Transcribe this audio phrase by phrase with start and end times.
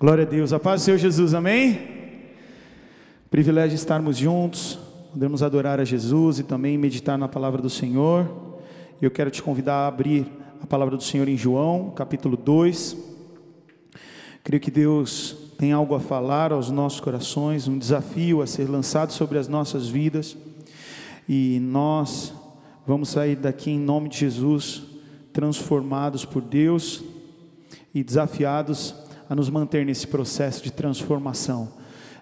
[0.00, 0.50] Glória a Deus.
[0.54, 1.78] A paz do Senhor Jesus, amém?
[3.30, 4.78] Privilégio estarmos juntos,
[5.12, 8.26] podemos adorar a Jesus e também meditar na palavra do Senhor.
[8.98, 10.26] Eu quero te convidar a abrir
[10.62, 12.96] a palavra do Senhor em João, capítulo 2.
[14.42, 19.12] Creio que Deus tem algo a falar aos nossos corações, um desafio a ser lançado
[19.12, 20.34] sobre as nossas vidas.
[21.28, 22.32] E nós
[22.86, 24.82] vamos sair daqui em nome de Jesus,
[25.30, 27.04] transformados por Deus
[27.94, 28.94] e desafiados
[29.30, 31.72] a nos manter nesse processo de transformação,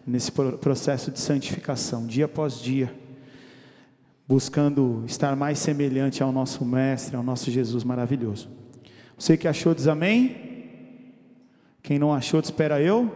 [0.06, 2.92] nesse processo de santificação, dia após dia,
[4.28, 8.50] buscando estar mais semelhante ao nosso Mestre, ao nosso Jesus maravilhoso.
[9.16, 10.36] Você que achou, diz amém.
[11.82, 13.10] Quem não achou, espera eu.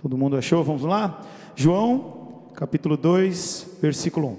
[0.00, 0.64] Todo mundo achou?
[0.64, 1.22] Vamos lá?
[1.54, 4.38] João, capítulo 2, versículo 1.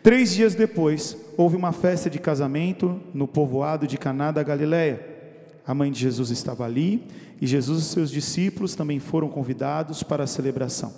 [0.00, 5.08] Três dias depois, houve uma festa de casamento no povoado de Caná da Galileia.
[5.66, 7.04] A mãe de Jesus estava ali
[7.40, 10.92] e Jesus e seus discípulos também foram convidados para a celebração.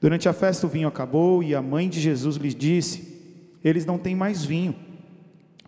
[0.00, 3.20] Durante a festa o vinho acabou e a mãe de Jesus lhe disse:
[3.62, 4.74] Eles não têm mais vinho.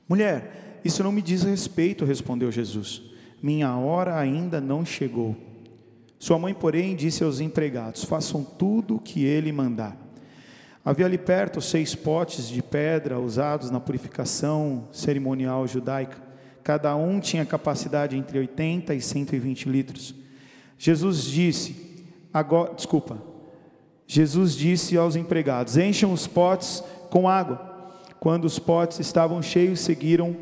[0.08, 3.02] Mulher, isso não me diz respeito, respondeu Jesus.
[3.42, 5.36] Minha hora ainda não chegou.
[6.18, 9.96] Sua mãe, porém, disse aos empregados: Façam tudo o que ele mandar.
[10.82, 16.23] Havia ali perto seis potes de pedra usados na purificação cerimonial judaica.
[16.64, 20.14] Cada um tinha capacidade entre 80 e 120 litros.
[20.78, 23.18] Jesus disse, agora, desculpa.
[24.06, 27.72] Jesus disse aos empregados: Encham os potes com água.
[28.18, 30.34] Quando os potes estavam cheios, seguiram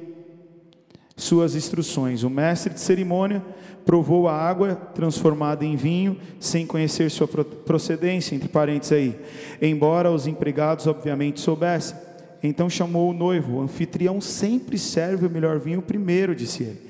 [1.17, 2.23] suas instruções.
[2.23, 3.43] O mestre de cerimônia
[3.85, 9.21] provou a água transformada em vinho, sem conhecer sua procedência, entre parênteses aí,
[9.61, 11.97] embora os empregados obviamente soubessem.
[12.43, 13.55] Então chamou o noivo.
[13.55, 16.81] O anfitrião sempre serve o melhor vinho primeiro, disse ele.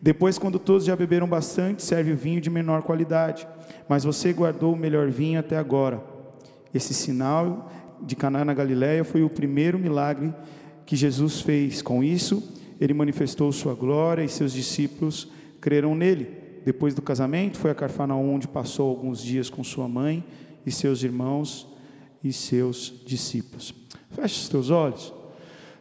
[0.00, 3.46] Depois, quando todos já beberam bastante, serve o vinho de menor qualidade.
[3.88, 6.02] Mas você guardou o melhor vinho até agora.
[6.72, 7.70] Esse sinal
[8.02, 10.32] de Caná na Galiléia foi o primeiro milagre
[10.84, 11.82] que Jesus fez.
[11.82, 12.42] Com isso,
[12.80, 15.28] ele manifestou sua glória e seus discípulos
[15.60, 16.28] creram nele.
[16.64, 20.24] Depois do casamento, foi a Carfanaum onde passou alguns dias com sua mãe
[20.64, 21.66] e seus irmãos
[22.22, 23.85] e seus discípulos.
[24.16, 25.12] Feche os teus olhos.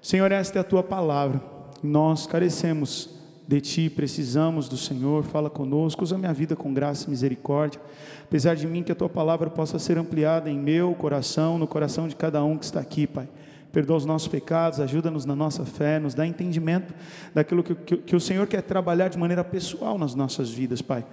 [0.02, 1.42] Senhor, esta é a tua palavra.
[1.82, 3.10] Nós carecemos
[3.48, 5.24] de ti, precisamos do Senhor.
[5.24, 7.80] Fala conosco, usa minha vida com graça e misericórdia.
[8.24, 12.10] Apesar de mim, que a tua palavra possa ser ampliada em meu coração, no coração
[12.10, 13.30] de cada um que está aqui, Pai.
[13.72, 16.94] Perdoa os nossos pecados, ajuda-nos na nossa fé, nos dá entendimento
[17.34, 21.06] daquilo que, que, que o Senhor quer trabalhar de maneira pessoal nas nossas vidas, Pai.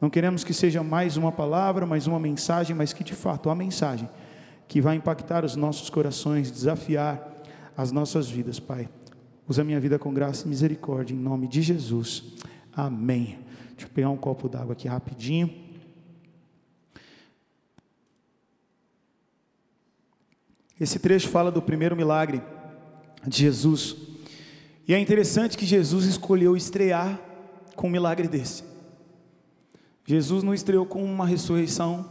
[0.00, 3.54] Não queremos que seja mais uma palavra, mais uma mensagem, mas que de fato a
[3.54, 4.08] mensagem
[4.74, 7.32] que vai impactar os nossos corações, desafiar
[7.76, 8.88] as nossas vidas, Pai.
[9.48, 12.24] Usa minha vida com graça e misericórdia, em nome de Jesus.
[12.74, 13.38] Amém.
[13.70, 15.48] Deixa eu pegar um copo d'água aqui rapidinho.
[20.80, 22.42] Esse trecho fala do primeiro milagre
[23.24, 23.94] de Jesus.
[24.88, 27.20] E é interessante que Jesus escolheu estrear
[27.76, 28.64] com um milagre desse.
[30.04, 32.10] Jesus não estreou com uma ressurreição,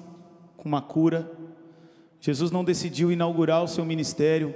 [0.55, 1.42] com uma cura,
[2.25, 4.55] Jesus não decidiu inaugurar o seu ministério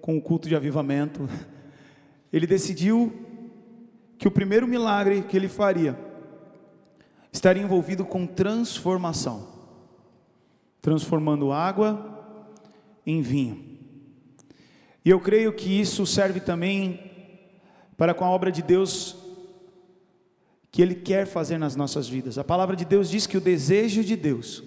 [0.00, 1.28] com o culto de avivamento.
[2.32, 3.14] Ele decidiu
[4.18, 5.96] que o primeiro milagre que ele faria
[7.32, 9.54] estaria envolvido com transformação
[10.82, 12.26] transformando água
[13.06, 13.78] em vinho.
[15.04, 17.08] E eu creio que isso serve também
[17.96, 19.16] para com a obra de Deus
[20.72, 22.36] que Ele quer fazer nas nossas vidas.
[22.36, 24.64] A palavra de Deus diz que o desejo de Deus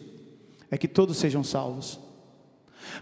[0.72, 2.08] é que todos sejam salvos.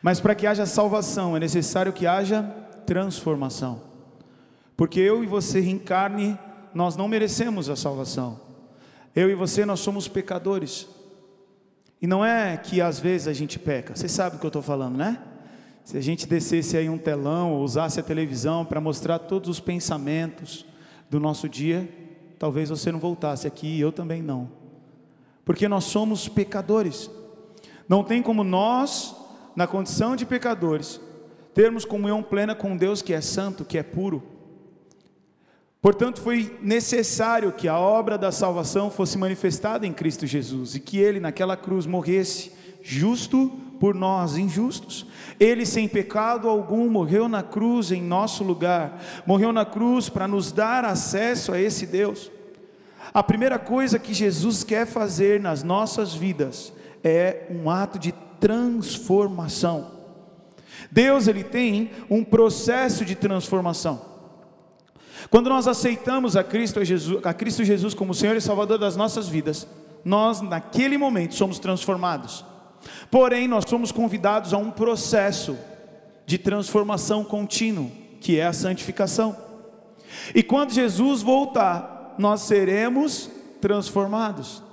[0.01, 2.43] Mas para que haja salvação é necessário que haja
[2.85, 3.81] transformação.
[4.75, 6.37] Porque eu e você em carne,
[6.73, 8.39] nós não merecemos a salvação.
[9.15, 10.87] Eu e você, nós somos pecadores.
[12.01, 13.95] E não é que às vezes a gente peca.
[13.95, 15.19] Você sabe o que eu estou falando, né?
[15.83, 19.59] Se a gente descesse aí um telão ou usasse a televisão para mostrar todos os
[19.59, 20.65] pensamentos
[21.09, 21.89] do nosso dia,
[22.37, 24.49] talvez você não voltasse aqui e eu também não.
[25.43, 27.09] Porque nós somos pecadores.
[27.89, 29.15] Não tem como nós
[29.57, 31.01] na condição de pecadores,
[31.51, 34.21] termos comunhão plena com Deus que é santo, que é puro.
[35.81, 40.99] Portanto, foi necessário que a obra da salvação fosse manifestada em Cristo Jesus e que
[40.99, 42.51] ele naquela cruz morresse
[42.83, 43.49] justo
[43.79, 45.07] por nós injustos.
[45.39, 50.51] Ele sem pecado algum morreu na cruz em nosso lugar, morreu na cruz para nos
[50.51, 52.29] dar acesso a esse Deus.
[53.11, 56.71] A primeira coisa que Jesus quer fazer nas nossas vidas
[57.03, 59.91] é um ato de transformação.
[60.91, 64.01] Deus ele tem um processo de transformação.
[65.29, 69.27] Quando nós aceitamos a Cristo Jesus, a Cristo Jesus como Senhor e Salvador das nossas
[69.27, 69.67] vidas,
[70.05, 72.45] nós naquele momento somos transformados.
[73.11, 75.57] Porém, nós somos convidados a um processo
[76.25, 77.91] de transformação contínuo,
[78.21, 79.35] que é a santificação.
[80.33, 83.29] E quando Jesus voltar, nós seremos
[83.59, 84.63] transformados.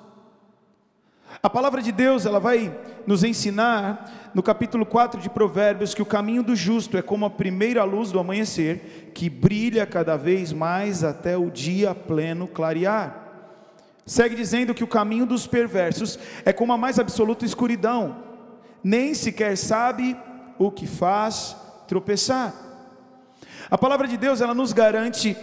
[1.43, 2.75] A palavra de Deus, ela vai
[3.07, 7.31] nos ensinar no capítulo 4 de Provérbios que o caminho do justo é como a
[7.31, 13.23] primeira luz do amanhecer, que brilha cada vez mais até o dia pleno clarear.
[14.07, 18.23] Segue dizendo que o caminho dos perversos é como a mais absoluta escuridão,
[18.83, 20.17] nem sequer sabe
[20.59, 22.55] o que faz tropeçar.
[23.71, 25.37] A palavra de Deus, ela nos garante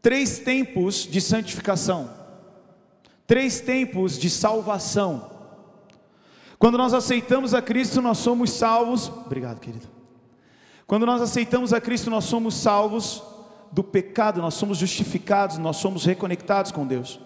[0.00, 2.19] três tempos de santificação,
[3.30, 5.30] três tempos de salvação.
[6.58, 9.08] Quando nós aceitamos a Cristo, nós somos salvos.
[9.24, 9.86] Obrigado, querido.
[10.84, 13.22] Quando nós aceitamos a Cristo, nós somos salvos
[13.70, 17.20] do pecado, nós somos justificados, nós somos reconectados com Deus.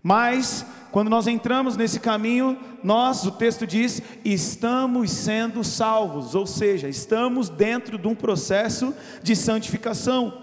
[0.00, 6.88] Mas, quando nós entramos nesse caminho, nós, o texto diz, estamos sendo salvos, ou seja,
[6.88, 10.41] estamos dentro de um processo de santificação,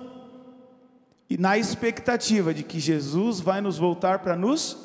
[1.30, 4.78] e na expectativa de que Jesus vai nos voltar para nos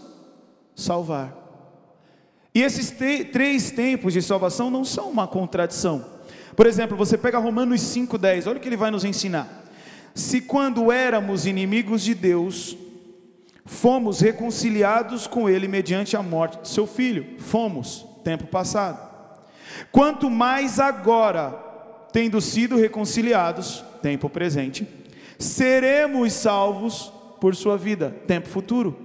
[0.74, 1.34] salvar.
[2.54, 2.90] E esses
[3.32, 6.04] três tempos de salvação não são uma contradição.
[6.54, 9.64] Por exemplo, você pega Romanos 5,10, olha o que ele vai nos ensinar.
[10.14, 12.76] Se quando éramos inimigos de Deus,
[13.64, 19.12] fomos reconciliados com Ele mediante a morte de seu filho, fomos, tempo passado.
[19.90, 21.50] Quanto mais agora,
[22.12, 24.86] tendo sido reconciliados, tempo presente,
[25.38, 29.04] seremos salvos por sua vida, tempo futuro.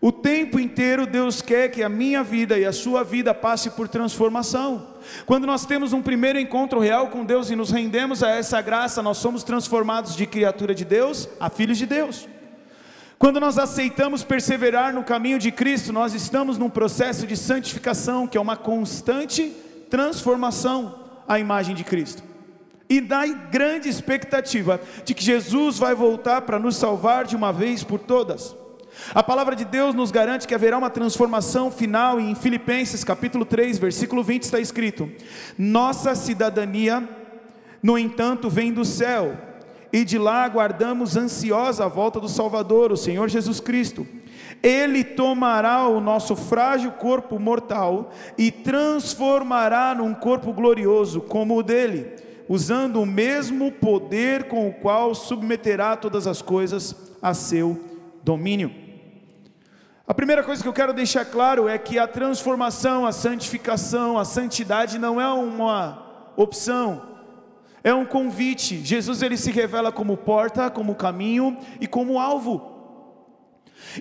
[0.00, 3.88] O tempo inteiro Deus quer que a minha vida e a sua vida passe por
[3.88, 4.94] transformação.
[5.24, 9.02] Quando nós temos um primeiro encontro real com Deus e nos rendemos a essa graça,
[9.02, 12.28] nós somos transformados de criatura de Deus a filhos de Deus.
[13.18, 18.36] Quando nós aceitamos perseverar no caminho de Cristo, nós estamos num processo de santificação, que
[18.36, 19.50] é uma constante
[19.88, 22.22] transformação à imagem de Cristo.
[22.88, 27.82] E na grande expectativa de que Jesus vai voltar para nos salvar de uma vez
[27.82, 28.54] por todas.
[29.14, 33.44] A palavra de Deus nos garante que haverá uma transformação final, e em Filipenses capítulo
[33.44, 35.10] 3, versículo 20 está escrito:
[35.58, 37.06] Nossa cidadania,
[37.82, 39.36] no entanto, vem do céu,
[39.92, 44.06] e de lá aguardamos ansiosa a volta do Salvador, o Senhor Jesus Cristo.
[44.62, 52.10] Ele tomará o nosso frágil corpo mortal e transformará num corpo glorioso como o dele,
[52.48, 57.80] usando o mesmo poder com o qual submeterá todas as coisas a seu
[58.22, 58.72] domínio.
[60.06, 64.24] A primeira coisa que eu quero deixar claro é que a transformação, a santificação, a
[64.24, 67.02] santidade não é uma opção,
[67.82, 68.84] é um convite.
[68.84, 72.76] Jesus ele se revela como porta, como caminho e como alvo.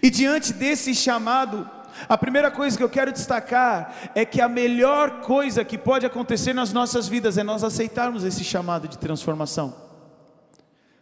[0.02, 1.68] E diante desse chamado,
[2.08, 6.54] a primeira coisa que eu quero destacar é que a melhor coisa que pode acontecer
[6.54, 9.86] nas nossas vidas é nós aceitarmos esse chamado de transformação.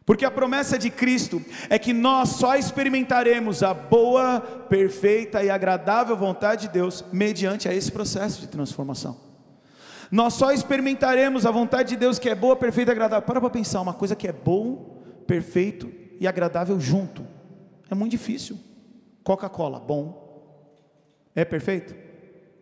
[0.05, 6.15] Porque a promessa de Cristo é que nós só experimentaremos a boa, perfeita e agradável
[6.15, 9.17] vontade de Deus mediante a esse processo de transformação.
[10.11, 13.25] Nós só experimentaremos a vontade de Deus que é boa, perfeita e agradável.
[13.25, 17.25] Para para pensar, uma coisa que é bom, perfeito e agradável junto.
[17.89, 18.59] É muito difícil.
[19.23, 20.22] Coca-Cola, bom.
[21.35, 21.95] É perfeito?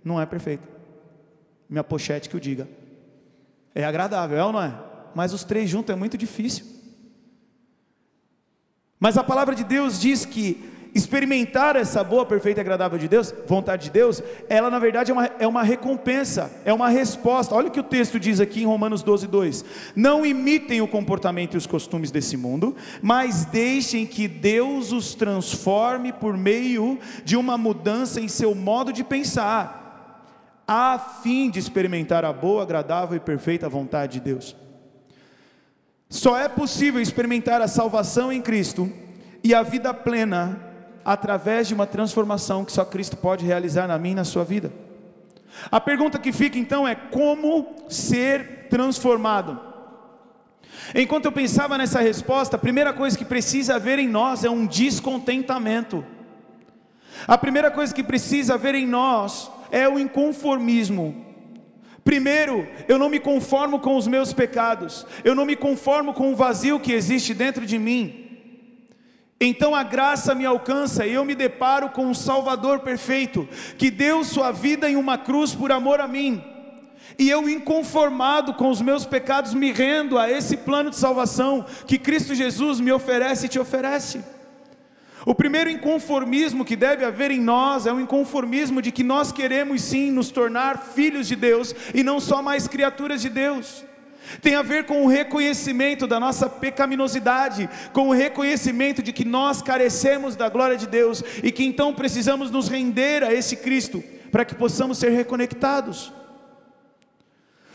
[0.03, 0.67] Não é perfeito.
[1.69, 2.67] Minha pochete que o diga.
[3.73, 4.73] É agradável, é ou não é?
[5.15, 6.65] Mas os três juntos é muito difícil.
[8.99, 13.33] Mas a palavra de Deus diz que experimentar essa boa, perfeita e agradável de Deus,
[13.47, 17.55] vontade de Deus, ela na verdade é uma, é uma recompensa, é uma resposta.
[17.55, 21.53] Olha o que o texto diz aqui em Romanos 12, 2: Não imitem o comportamento
[21.53, 27.57] e os costumes desse mundo, mas deixem que Deus os transforme por meio de uma
[27.57, 30.25] mudança em seu modo de pensar,
[30.67, 34.55] a fim de experimentar a boa, agradável e perfeita vontade de Deus.
[36.09, 38.91] Só é possível experimentar a salvação em Cristo
[39.41, 40.70] e a vida plena
[41.03, 44.71] através de uma transformação que só Cristo pode realizar na minha e na sua vida.
[45.71, 49.59] A pergunta que fica então é como ser transformado?
[50.95, 54.65] Enquanto eu pensava nessa resposta, a primeira coisa que precisa haver em nós é um
[54.65, 56.03] descontentamento.
[57.27, 61.25] A primeira coisa que precisa haver em nós é o inconformismo.
[62.03, 66.35] Primeiro, eu não me conformo com os meus pecados, eu não me conformo com o
[66.35, 68.20] vazio que existe dentro de mim.
[69.43, 74.23] Então a graça me alcança e eu me deparo com um Salvador perfeito, que deu
[74.23, 76.43] sua vida em uma cruz por amor a mim.
[77.17, 81.97] E eu, inconformado com os meus pecados, me rendo a esse plano de salvação que
[81.97, 84.23] Cristo Jesus me oferece e te oferece.
[85.25, 89.81] O primeiro inconformismo que deve haver em nós é o inconformismo de que nós queremos
[89.81, 93.83] sim nos tornar filhos de Deus e não só mais criaturas de Deus.
[94.41, 99.61] Tem a ver com o reconhecimento da nossa pecaminosidade, com o reconhecimento de que nós
[99.61, 104.45] carecemos da glória de Deus e que então precisamos nos render a esse Cristo para
[104.45, 106.13] que possamos ser reconectados.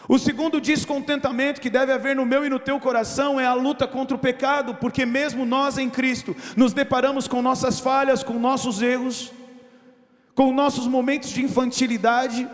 [0.08, 3.88] O segundo descontentamento que deve haver no meu e no teu coração é a luta
[3.88, 8.80] contra o pecado, porque mesmo nós em Cristo nos deparamos com nossas falhas, com nossos
[8.80, 9.32] erros,
[10.32, 12.48] com nossos momentos de infantilidade,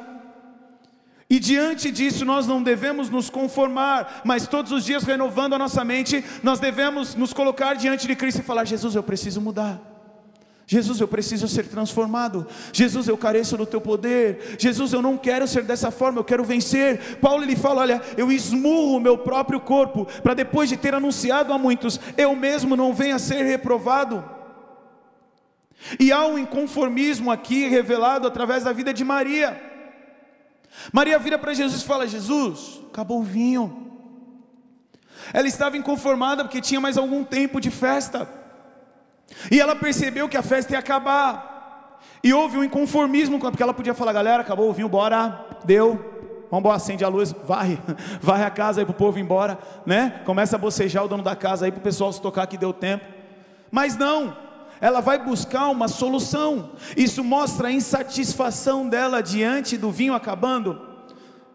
[1.33, 5.83] e diante disso nós não devemos nos conformar, mas todos os dias renovando a nossa
[5.83, 9.81] mente, nós devemos nos colocar diante de Cristo e falar: Jesus, eu preciso mudar.
[10.67, 12.47] Jesus, eu preciso ser transformado.
[12.71, 14.57] Jesus, eu careço do teu poder.
[14.59, 17.17] Jesus, eu não quero ser dessa forma, eu quero vencer.
[17.17, 21.51] Paulo ele fala: Olha, eu esmurro o meu próprio corpo, para depois de ter anunciado
[21.55, 24.23] a muitos, eu mesmo não venha a ser reprovado.
[25.99, 29.72] E há um inconformismo aqui revelado através da vida de Maria.
[30.93, 33.91] Maria vira para Jesus e fala: Jesus, acabou o vinho.
[35.33, 38.29] Ela estava inconformada porque tinha mais algum tempo de festa.
[39.51, 42.01] E ela percebeu que a festa ia acabar.
[42.23, 46.13] E houve um inconformismo, porque ela podia falar, galera, acabou o vinho, bora, deu.
[46.51, 47.79] Vamos embora, acende a luz, varre,
[48.21, 50.21] varre a casa aí para o povo ir embora, né?
[50.25, 52.73] Começa a bocejar o dono da casa aí para o pessoal se tocar que deu
[52.73, 53.05] tempo.
[53.71, 54.37] Mas não,
[54.83, 56.73] ela vai buscar uma solução.
[56.95, 60.79] Isso mostra a insatisfação dela diante do vinho acabando.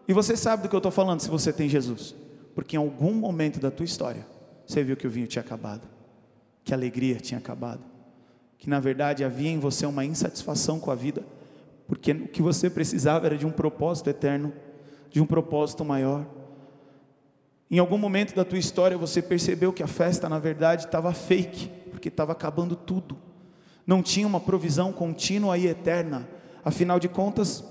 [0.08, 2.12] E você sabe do que eu estou falando se você tem Jesus,
[2.56, 4.26] porque em algum momento da tua história
[4.66, 5.82] você viu que o vinho tinha acabado
[6.68, 7.80] que a alegria tinha acabado,
[8.58, 11.24] que na verdade havia em você uma insatisfação com a vida,
[11.86, 14.52] porque o que você precisava era de um propósito eterno,
[15.08, 16.26] de um propósito maior.
[17.70, 21.68] Em algum momento da tua história você percebeu que a festa na verdade estava fake,
[21.90, 23.18] porque estava acabando tudo,
[23.86, 26.28] não tinha uma provisão contínua e eterna,
[26.64, 27.64] afinal de contas,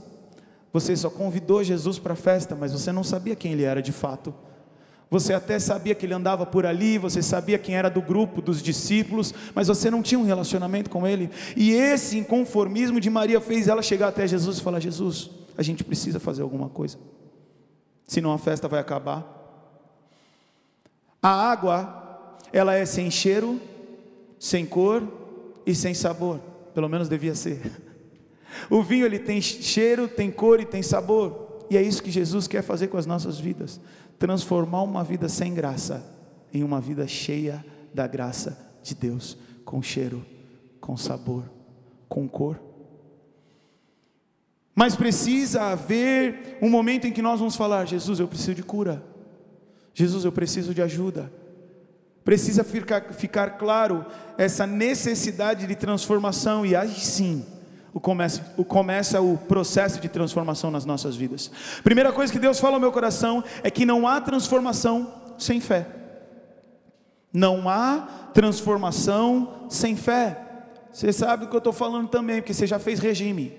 [0.72, 3.92] você só convidou Jesus para a festa, mas você não sabia quem ele era de
[3.92, 4.34] fato.
[5.10, 8.62] Você até sabia que ele andava por ali, você sabia quem era do grupo dos
[8.62, 11.30] discípulos, mas você não tinha um relacionamento com ele.
[11.56, 15.84] E esse inconformismo de Maria fez ela chegar até Jesus e falar: Jesus, a gente
[15.84, 16.98] precisa fazer alguma coisa,
[18.06, 19.37] senão a festa vai acabar.
[21.22, 23.60] A água, ela é sem cheiro,
[24.40, 25.04] sem cor
[25.66, 26.40] e sem sabor,
[26.74, 27.60] pelo menos devia ser.
[28.72, 31.66] O vinho ele tem cheiro, tem cor e tem sabor.
[31.70, 33.80] E é isso que Jesus quer fazer com as nossas vidas
[34.20, 36.06] transformar uma vida sem graça
[36.54, 40.26] em uma vida cheia da graça de Deus, com cheiro,
[40.80, 41.44] com sabor,
[42.08, 42.60] com cor.
[44.74, 49.04] Mas precisa haver um momento em que nós vamos falar: Jesus, eu preciso de cura.
[49.98, 51.34] Jesus, eu preciso de ajuda.
[52.24, 54.06] Precisa ficar, ficar claro
[54.38, 57.44] essa necessidade de transformação, e aí sim,
[57.92, 61.50] o começa, o começa o processo de transformação nas nossas vidas.
[61.84, 65.88] Primeira coisa que Deus fala ao meu coração é que não há transformação sem fé.
[67.34, 70.40] Não há transformação sem fé.
[70.92, 73.52] Você sabe do que eu estou falando também, porque você já fez regime.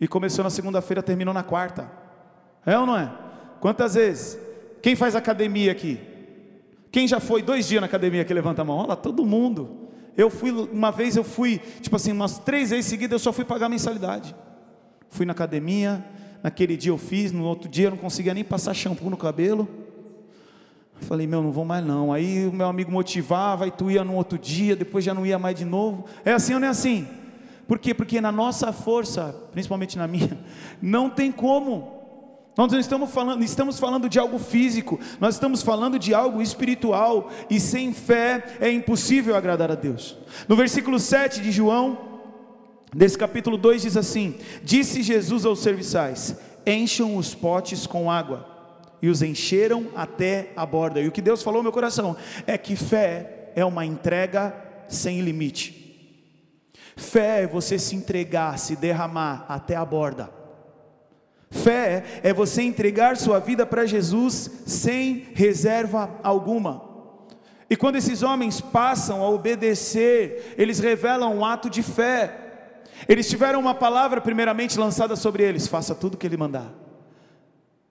[0.00, 1.90] E começou na segunda-feira, terminou na quarta.
[2.64, 3.12] É ou não é?
[3.60, 4.43] Quantas vezes?
[4.84, 5.98] Quem faz academia aqui?
[6.92, 8.76] Quem já foi dois dias na academia que levanta a mão?
[8.76, 9.88] Olha lá, todo mundo.
[10.14, 13.46] Eu fui, uma vez eu fui, tipo assim, umas três vezes seguidas eu só fui
[13.46, 14.36] pagar mensalidade.
[15.08, 16.04] Fui na academia,
[16.42, 19.66] naquele dia eu fiz, no outro dia eu não conseguia nem passar shampoo no cabelo.
[21.00, 22.12] Falei, meu, não vou mais não.
[22.12, 25.38] Aí o meu amigo motivava, aí tu ia no outro dia, depois já não ia
[25.38, 26.04] mais de novo.
[26.26, 27.08] É assim ou não é assim?
[27.66, 27.94] Por quê?
[27.94, 30.38] Porque na nossa força, principalmente na minha,
[30.82, 31.93] não tem como.
[32.56, 37.30] Nós não estamos falando, estamos falando de algo físico, nós estamos falando de algo espiritual,
[37.50, 40.16] e sem fé é impossível agradar a Deus.
[40.46, 41.98] No versículo 7 de João,
[42.94, 48.46] desse capítulo 2, diz assim: Disse Jesus aos serviçais: Encham os potes com água,
[49.02, 51.00] e os encheram até a borda.
[51.00, 54.54] E o que Deus falou no meu coração é que fé é uma entrega
[54.86, 55.82] sem limite.
[56.96, 60.43] Fé é você se entregar, se derramar até a borda.
[61.64, 66.84] Fé é você entregar sua vida para Jesus sem reserva alguma.
[67.70, 72.82] E quando esses homens passam a obedecer, eles revelam um ato de fé.
[73.08, 76.70] Eles tiveram uma palavra primeiramente lançada sobre eles: faça tudo o que ele mandar.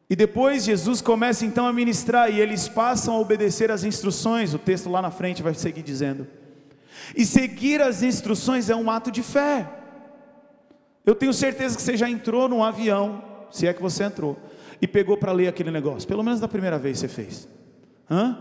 [0.07, 4.53] E depois Jesus começa então a ministrar e eles passam a obedecer as instruções.
[4.53, 6.27] O texto lá na frente vai seguir dizendo.
[7.17, 9.67] E seguir as instruções é um ato de fé.
[11.03, 14.35] Eu tenho certeza que você já entrou num avião se é que você entrou,
[14.81, 16.07] e pegou para ler aquele negócio.
[16.07, 17.47] Pelo menos da primeira vez você fez.
[18.09, 18.35] Hã?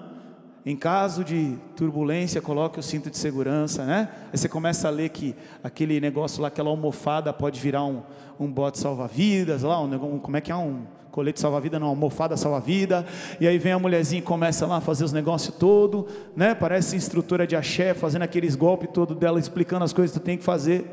[0.64, 4.08] Em caso de turbulência, coloque o cinto de segurança, né?
[4.32, 8.02] Aí você começa a ler que aquele negócio lá, aquela almofada pode virar um,
[8.40, 13.04] um bote salva-vidas, lá, um, como é que é um colete salva-vida, não, almofada salva-vida.
[13.38, 16.54] E aí vem a mulherzinha e começa lá a fazer os negócios todo, né?
[16.54, 20.38] Parece instrutora de axé, fazendo aqueles golpes todo dela, explicando as coisas que tu tem
[20.38, 20.86] que fazer.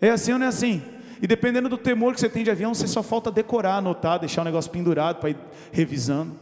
[0.00, 0.80] É assim ou não é assim?
[1.22, 4.42] E dependendo do temor que você tem de avião, você só falta decorar, anotar, deixar
[4.42, 5.36] o negócio pendurado para ir
[5.70, 6.34] revisando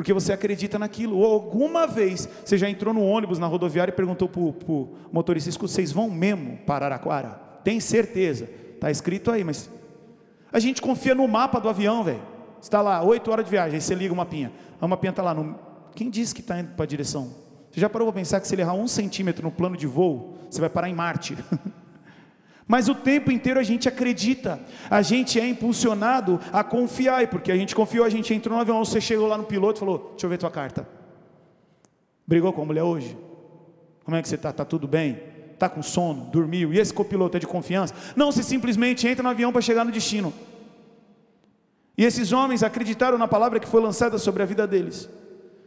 [0.00, 1.18] porque você acredita naquilo.
[1.18, 5.50] Ou alguma vez você já entrou no ônibus na rodoviária e perguntou para o motorista:
[5.58, 7.38] vocês vão mesmo para Araraquara?
[7.62, 8.48] Tem certeza?
[8.74, 9.68] Está escrito aí, mas
[10.50, 12.22] a gente confia no mapa do avião, velho.
[12.62, 14.52] Está lá, oito horas de viagem, aí você liga o mapinha.
[14.80, 15.34] A mapinha está lá.
[15.34, 15.58] No...
[15.94, 17.34] Quem disse que está indo para a direção?
[17.70, 20.38] Você já parou para pensar que se ele errar um centímetro no plano de voo,
[20.48, 21.36] você vai parar em Marte?
[22.70, 27.56] Mas o tempo inteiro a gente acredita, a gente é impulsionado a confiar, porque a
[27.56, 30.24] gente confiou, a gente entrou no avião, você chegou lá no piloto e falou: Deixa
[30.24, 30.86] eu ver tua carta.
[32.24, 33.18] Brigou com a mulher hoje?
[34.04, 34.50] Como é que você está?
[34.50, 35.20] Está tudo bem?
[35.52, 36.26] Está com sono?
[36.26, 36.72] Dormiu?
[36.72, 37.92] E esse copiloto é de confiança?
[38.14, 40.32] Não, você simplesmente entra no avião para chegar no destino.
[41.98, 45.10] E esses homens acreditaram na palavra que foi lançada sobre a vida deles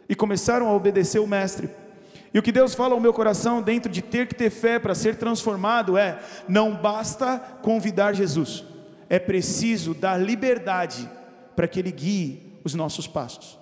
[0.07, 1.69] e começaram a obedecer o Mestre.
[2.33, 4.95] E o que Deus fala ao meu coração, dentro de ter que ter fé para
[4.95, 8.63] ser transformado, é: não basta convidar Jesus,
[9.07, 11.09] é preciso dar liberdade
[11.55, 13.59] para que Ele guie os nossos passos.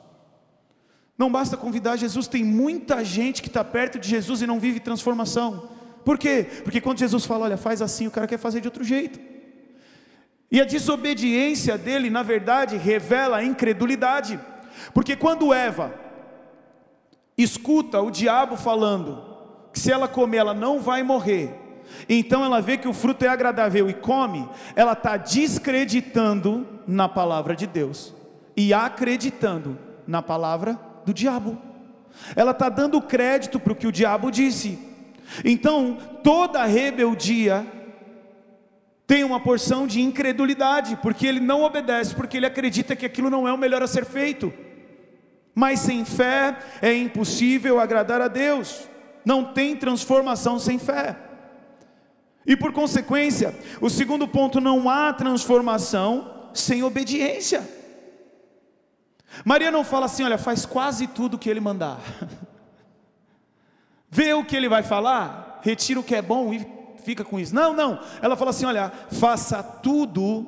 [1.18, 4.80] Não basta convidar Jesus, tem muita gente que está perto de Jesus e não vive
[4.80, 5.70] transformação.
[6.04, 6.48] Por quê?
[6.63, 9.20] Porque quando Jesus fala, olha, faz assim, o cara quer fazer de outro jeito.
[10.50, 14.40] E a desobediência dele, na verdade, revela a incredulidade.
[14.94, 15.94] Porque quando Eva
[17.38, 19.24] escuta o diabo falando
[19.74, 21.54] que se ela comer ela não vai morrer,
[22.08, 27.56] então ela vê que o fruto é agradável e come, ela está descreditando na palavra
[27.56, 28.14] de Deus
[28.56, 31.58] e acreditando na palavra do diabo.
[32.36, 34.78] Ela está dando crédito para o que o diabo disse.
[35.46, 37.66] Então, toda rebeldia
[39.08, 43.48] tem uma porção de incredulidade, porque ele não obedece, porque ele acredita que aquilo não
[43.48, 44.54] é o melhor a ser feito.
[45.54, 48.88] Mas sem fé é impossível agradar a Deus.
[49.26, 51.18] Não tem transformação sem fé.
[52.46, 57.68] E por consequência, o segundo ponto, não há transformação sem obediência.
[59.46, 62.00] Maria não fala assim, olha, faz quase tudo o que ele mandar.
[64.10, 66.68] Vê o que ele vai falar, retira o que é bom e
[67.04, 67.56] fica com isso.
[67.56, 68.00] Não, não.
[68.22, 70.48] Ela fala assim, olha, faça tudo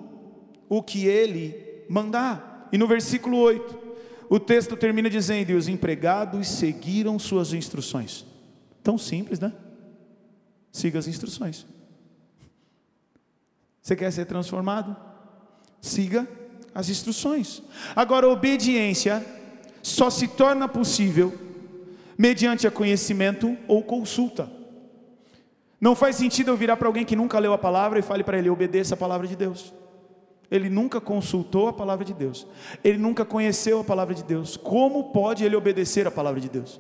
[0.68, 2.68] o que ele mandar.
[2.72, 3.83] E no versículo 8,
[4.34, 8.26] o texto termina dizendo: E os empregados seguiram suas instruções.
[8.82, 9.54] Tão simples, né?
[10.72, 11.68] Siga as instruções.
[13.80, 14.96] Você quer ser transformado?
[15.80, 16.28] Siga
[16.74, 17.62] as instruções.
[17.96, 19.24] Agora, obediência
[19.84, 21.32] só se torna possível
[22.18, 24.50] mediante a conhecimento ou consulta.
[25.80, 28.40] Não faz sentido eu virar para alguém que nunca leu a palavra e fale para
[28.40, 29.72] ele: obedeça a palavra de Deus.
[30.54, 32.46] Ele nunca consultou a palavra de Deus.
[32.84, 34.56] Ele nunca conheceu a palavra de Deus.
[34.56, 36.80] Como pode ele obedecer a palavra de Deus?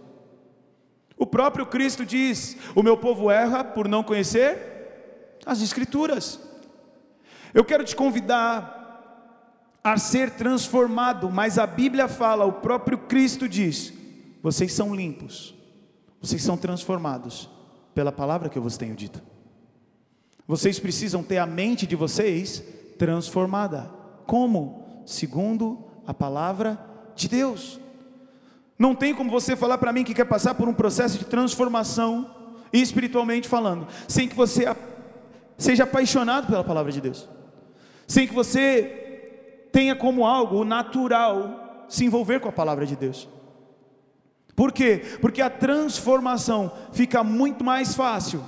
[1.17, 6.39] O próprio Cristo diz: O meu povo erra por não conhecer as Escrituras.
[7.51, 13.91] Eu quero te convidar a ser transformado, mas a Bíblia fala, o próprio Cristo diz:
[14.43, 15.55] Vocês são limpos,
[16.21, 17.49] vocês são transformados
[17.95, 19.19] pela palavra que eu vos tenho dito.
[20.47, 22.63] Vocês precisam ter a mente de vocês
[22.97, 23.89] transformada.
[24.25, 25.03] Como?
[25.05, 26.79] Segundo a palavra
[27.15, 27.79] de Deus.
[28.77, 32.29] Não tem como você falar para mim que quer passar por um processo de transformação,
[32.71, 34.65] espiritualmente falando, sem que você
[35.57, 37.29] seja apaixonado pela palavra de Deus,
[38.07, 43.27] sem que você tenha como algo natural se envolver com a palavra de Deus.
[44.55, 45.01] Por quê?
[45.19, 48.43] Porque a transformação fica muito mais fácil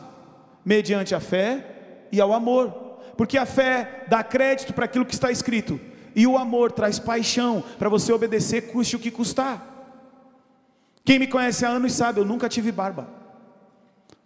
[0.64, 2.85] mediante a fé e ao amor
[3.18, 5.80] porque a fé dá crédito para aquilo que está escrito,
[6.16, 9.74] e o amor traz paixão para você obedecer, custe o que custar.
[11.04, 13.08] Quem me conhece há anos sabe, eu nunca tive barba.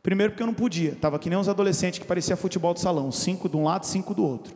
[0.01, 3.11] Primeiro porque eu não podia, estava que nem uns adolescentes que parecia futebol de salão,
[3.11, 4.55] cinco de um lado, cinco do outro.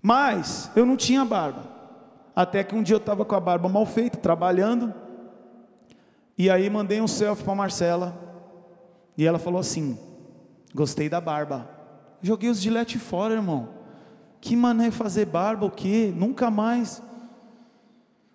[0.00, 1.70] Mas eu não tinha barba.
[2.34, 4.92] Até que um dia eu estava com a barba mal feita, trabalhando.
[6.36, 8.18] E aí mandei um selfie para Marcela.
[9.16, 9.98] E ela falou assim:
[10.74, 11.68] Gostei da barba.
[12.22, 13.68] Joguei os gilete fora, irmão.
[14.40, 16.12] Que mané fazer barba, o quê?
[16.14, 17.02] Nunca mais.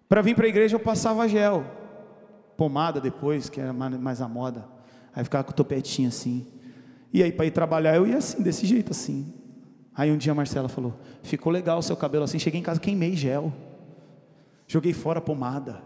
[0.07, 1.65] Para vir para a igreja eu passava gel.
[2.55, 4.65] Pomada depois, que era mais a moda.
[5.15, 6.45] Aí ficava com o topetinho assim.
[7.13, 9.33] E aí para ir trabalhar eu ia assim, desse jeito assim.
[9.95, 12.39] Aí um dia a Marcela falou: Ficou legal o seu cabelo assim.
[12.39, 13.53] Cheguei em casa, queimei gel.
[14.67, 15.81] Joguei fora a pomada.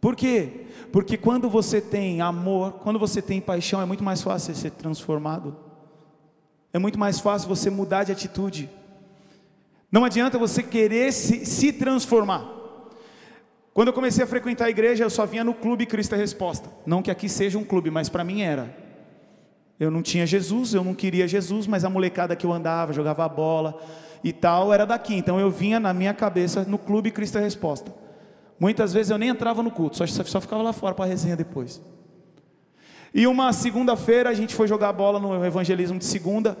[0.00, 0.66] Por quê?
[0.92, 5.65] Porque quando você tem amor, quando você tem paixão, é muito mais fácil ser transformado.
[6.76, 8.68] É muito mais fácil você mudar de atitude.
[9.90, 12.46] Não adianta você querer se, se transformar.
[13.72, 16.68] Quando eu comecei a frequentar a igreja, eu só vinha no clube Cristo é Resposta.
[16.84, 18.76] Não que aqui seja um clube, mas para mim era.
[19.80, 23.26] Eu não tinha Jesus, eu não queria Jesus, mas a molecada que eu andava, jogava
[23.26, 23.82] bola
[24.22, 25.14] e tal, era daqui.
[25.14, 27.90] Então eu vinha na minha cabeça no clube Cristo é Resposta.
[28.60, 31.36] Muitas vezes eu nem entrava no culto, só, só ficava lá fora para a resenha
[31.36, 31.80] depois.
[33.14, 36.54] E uma segunda-feira a gente foi jogar bola no evangelismo de segunda.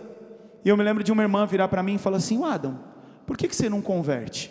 [0.66, 2.76] E eu me lembro de uma irmã virar para mim e falar assim: Adam,
[3.24, 4.50] por que, que você não converte?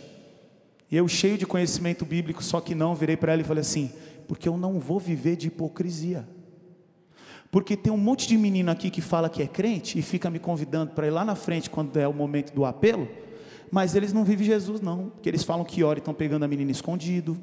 [0.90, 3.92] E eu, cheio de conhecimento bíblico, só que não, virei para ela e falei assim:
[4.26, 6.26] porque eu não vou viver de hipocrisia.
[7.52, 10.40] Porque tem um monte de menino aqui que fala que é crente e fica me
[10.40, 13.10] convidando para ir lá na frente quando é o momento do apelo,
[13.70, 16.48] mas eles não vivem Jesus, não, porque eles falam que ora e estão pegando a
[16.48, 17.38] menina escondido,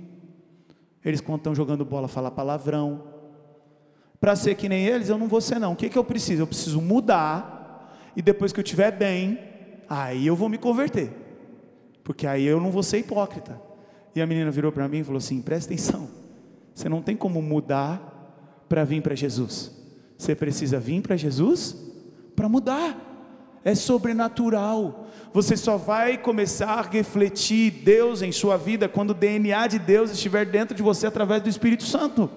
[1.04, 3.04] eles, quando estão jogando bola, falam palavrão.
[4.18, 5.72] Para ser que nem eles, eu não vou ser, não.
[5.72, 6.40] O que, que eu preciso?
[6.40, 7.61] Eu preciso mudar,
[8.16, 9.38] e depois que eu estiver bem,
[9.88, 11.10] aí eu vou me converter,
[12.04, 13.60] porque aí eu não vou ser hipócrita.
[14.14, 16.08] E a menina virou para mim e falou assim: presta atenção,
[16.74, 19.70] você não tem como mudar para vir para Jesus.
[20.16, 21.76] Você precisa vir para Jesus
[22.36, 23.10] para mudar.
[23.64, 25.06] É sobrenatural.
[25.32, 30.10] Você só vai começar a refletir Deus em sua vida quando o DNA de Deus
[30.10, 32.28] estiver dentro de você através do Espírito Santo.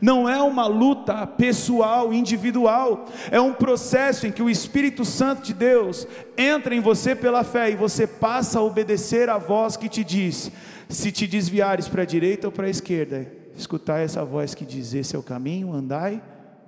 [0.00, 5.54] Não é uma luta pessoal, individual, é um processo em que o Espírito Santo de
[5.54, 10.04] Deus entra em você pela fé e você passa a obedecer a voz que te
[10.04, 10.50] diz:
[10.88, 14.94] se te desviares para a direita ou para a esquerda, escutai essa voz que diz:
[14.94, 16.22] esse é o caminho, andai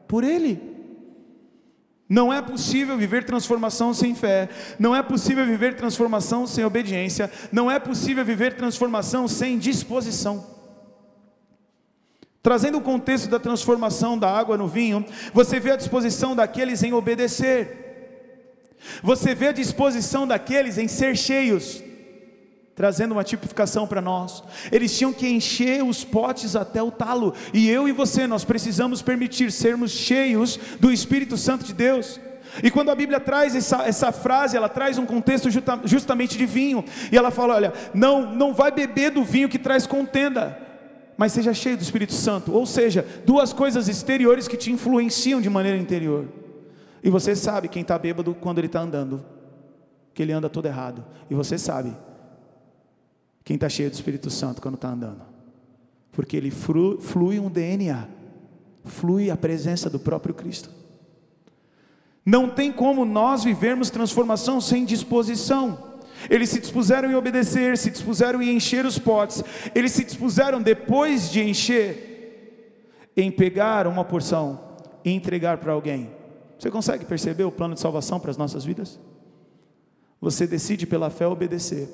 [0.07, 0.77] por Ele.
[2.09, 7.69] Não é possível viver transformação sem fé, não é possível viver transformação sem obediência, não
[7.69, 10.56] é possível viver transformação sem disposição.
[12.47, 15.05] Trazendo o contexto da transformação da água no vinho,
[15.35, 21.83] você vê a disposição daqueles em obedecer, você vê a disposição daqueles em ser cheios,
[22.77, 24.45] trazendo uma tipificação para nós.
[24.71, 29.03] Eles tinham que encher os potes até o talo, e eu e você, nós precisamos
[29.03, 32.21] permitir sermos cheios do Espírito Santo de Deus.
[32.63, 36.47] E quando a Bíblia traz essa, essa frase, ela traz um contexto justa, justamente de
[36.47, 40.65] vinho, e ela fala: olha, não, não vai beber do vinho que traz contenda,
[41.17, 45.49] mas seja cheio do Espírito Santo, ou seja, duas coisas exteriores que te influenciam de
[45.49, 46.27] maneira interior.
[47.03, 49.25] E você sabe quem está bêbado quando ele está andando,
[50.13, 51.97] que ele anda todo errado, e você sabe
[53.45, 55.23] quem está cheio do Espírito Santo quando está andando?
[56.11, 58.09] Porque ele flui, um DNA,
[58.85, 60.69] flui a presença do próprio Cristo.
[62.25, 65.79] Não tem como nós vivermos transformação sem disposição.
[66.29, 69.43] Eles se dispuseram em obedecer, se dispuseram em encher os potes,
[69.75, 74.61] eles se dispuseram depois de encher, em pegar uma porção
[75.05, 76.11] e entregar para alguém.
[76.59, 78.99] Você consegue perceber o plano de salvação para as nossas vidas?
[80.21, 81.89] Você decide pela fé obedecer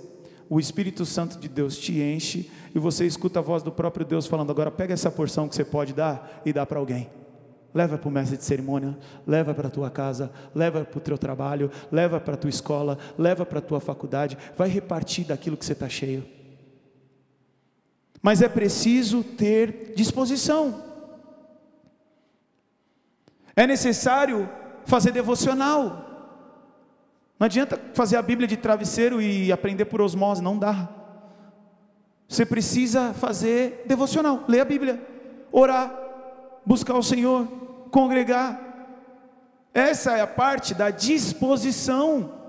[0.52, 4.26] o Espírito Santo de Deus te enche e você escuta a voz do próprio Deus
[4.26, 7.08] falando: agora pega essa porção que você pode dar e dá para alguém.
[7.74, 11.16] Leva para o mestre de cerimônia, leva para a tua casa, leva para o teu
[11.16, 15.64] trabalho, leva para a tua escola, leva para a tua faculdade, vai repartir daquilo que
[15.64, 16.24] você está cheio.
[18.20, 20.82] Mas é preciso ter disposição.
[23.56, 24.48] É necessário
[24.84, 26.10] fazer devocional.
[27.38, 30.88] Não adianta fazer a Bíblia de travesseiro e aprender por osmose, não dá.
[32.28, 35.04] Você precisa fazer devocional, ler a Bíblia,
[35.50, 36.01] orar,
[36.64, 37.46] buscar o Senhor,
[37.90, 38.60] congregar.
[39.74, 42.40] Essa é a parte da disposição.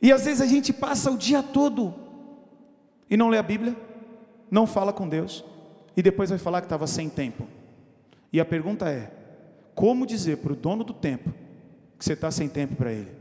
[0.00, 1.94] E às vezes a gente passa o dia todo
[3.08, 3.76] e não lê a Bíblia,
[4.50, 5.44] não fala com Deus,
[5.96, 7.46] e depois vai falar que estava sem tempo.
[8.32, 9.12] E a pergunta é:
[9.74, 11.32] como dizer para o dono do tempo
[11.98, 13.12] que você está sem tempo para Ele?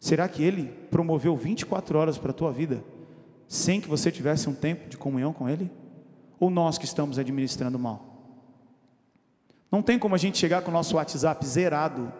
[0.00, 2.82] Será que Ele promoveu 24 horas para a tua vida
[3.46, 5.70] sem que você tivesse um tempo de comunhão com Ele?
[6.42, 8.04] Ou nós que estamos administrando mal?
[9.70, 12.12] Não tem como a gente chegar com o nosso WhatsApp zerado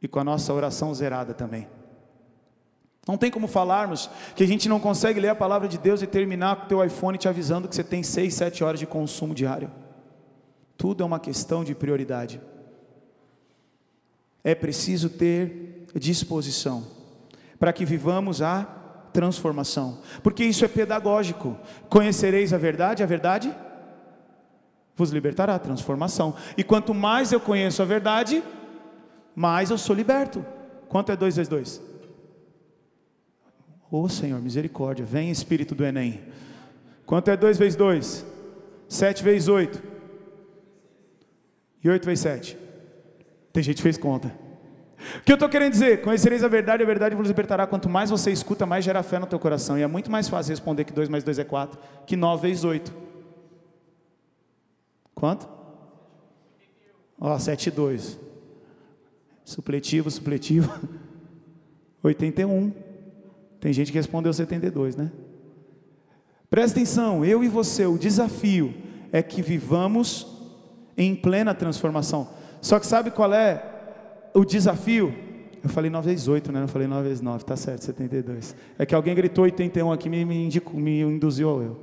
[0.00, 1.68] e com a nossa oração zerada também.
[3.06, 6.06] Não tem como falarmos que a gente não consegue ler a palavra de Deus e
[6.06, 9.34] terminar com o teu iPhone te avisando que você tem 6, 7 horas de consumo
[9.34, 9.70] diário.
[10.78, 12.40] Tudo é uma questão de prioridade
[14.44, 16.84] é preciso ter disposição
[17.58, 18.81] para que vivamos a
[19.12, 21.56] transformação, porque isso é pedagógico.
[21.88, 23.54] Conhecereis a verdade, a verdade
[24.96, 26.34] vos libertará, transformação.
[26.56, 28.42] E quanto mais eu conheço a verdade,
[29.34, 30.44] mais eu sou liberto.
[30.88, 31.82] Quanto é 2 vezes 2?
[33.90, 36.20] Ô oh, Senhor, misericórdia, vem Espírito do Enem.
[37.04, 38.24] Quanto é 2 vezes 2?
[38.88, 39.82] 7 vezes 8.
[41.84, 42.58] E 8 vezes 7.
[43.52, 44.41] Tem gente que fez conta.
[45.18, 46.02] O que eu estou querendo dizer?
[46.02, 47.66] Conhecereis a verdade, a verdade vos libertará.
[47.66, 49.78] Quanto mais você escuta, mais gera fé no teu coração.
[49.78, 52.64] E é muito mais fácil responder que 2 mais 2 é 4, que 9 vezes
[52.64, 52.92] 8.
[55.14, 55.48] Quanto?
[57.20, 58.18] Ó, 7 e 2.
[59.44, 60.72] Supletivo, supletivo.
[62.02, 62.72] 81.
[63.60, 65.12] Tem gente que respondeu 72, né?
[66.50, 68.74] Presta atenção, eu e você, o desafio
[69.10, 70.26] é que vivamos
[70.96, 72.28] em plena transformação.
[72.60, 73.71] Só que sabe qual é
[74.34, 75.14] o desafio?
[75.62, 76.60] Eu falei 9 vezes 8, né?
[76.60, 78.56] Não falei 9 vezes 9, tá certo, 72.
[78.78, 81.80] É que alguém gritou 81 aqui, me, me, indicou, me induziu ao eu.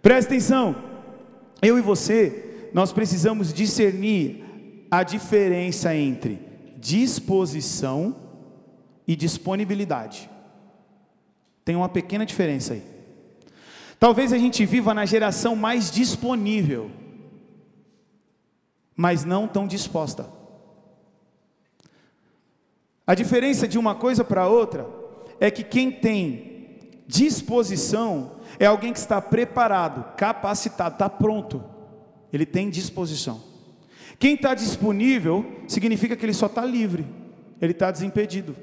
[0.00, 0.76] Presta atenção,
[1.60, 4.44] eu e você, nós precisamos discernir
[4.90, 6.40] a diferença entre
[6.78, 8.16] disposição
[9.06, 10.30] e disponibilidade.
[11.64, 12.82] Tem uma pequena diferença aí.
[13.98, 16.90] Talvez a gente viva na geração mais disponível,
[18.94, 20.35] mas não tão disposta.
[23.06, 24.88] A diferença de uma coisa para outra
[25.38, 26.56] é que quem tem
[27.06, 31.62] disposição é alguém que está preparado, capacitado, está pronto.
[32.32, 33.40] Ele tem disposição.
[34.18, 37.06] Quem está disponível significa que ele só está livre,
[37.60, 38.56] ele está desimpedido.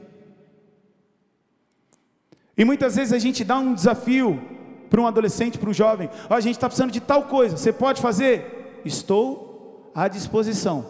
[2.58, 4.42] E muitas vezes a gente dá um desafio
[4.90, 7.72] para um adolescente, para um jovem: oh, a gente está precisando de tal coisa, você
[7.72, 8.82] pode fazer?
[8.84, 10.86] Estou à disposição.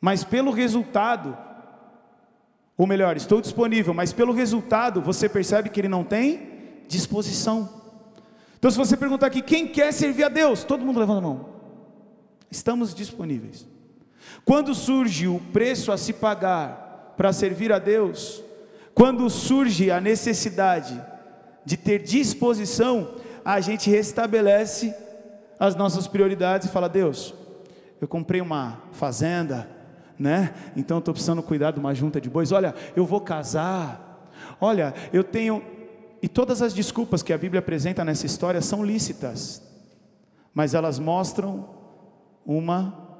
[0.00, 1.36] Mas pelo resultado,
[2.80, 6.48] ou melhor, estou disponível, mas pelo resultado você percebe que ele não tem
[6.88, 7.68] disposição.
[8.58, 10.64] Então, se você perguntar aqui, quem quer servir a Deus?
[10.64, 11.46] Todo mundo levanta a mão.
[12.50, 13.66] Estamos disponíveis.
[14.46, 18.42] Quando surge o preço a se pagar para servir a Deus,
[18.94, 20.98] quando surge a necessidade
[21.66, 24.94] de ter disposição, a gente restabelece
[25.58, 27.34] as nossas prioridades e fala: Deus,
[28.00, 29.68] eu comprei uma fazenda,
[30.20, 30.54] né?
[30.76, 32.52] Então estou precisando cuidar de uma junta de bois.
[32.52, 34.28] Olha, eu vou casar.
[34.60, 35.62] Olha, eu tenho.
[36.20, 39.62] E todas as desculpas que a Bíblia apresenta nessa história são lícitas,
[40.52, 41.70] mas elas mostram
[42.44, 43.18] uma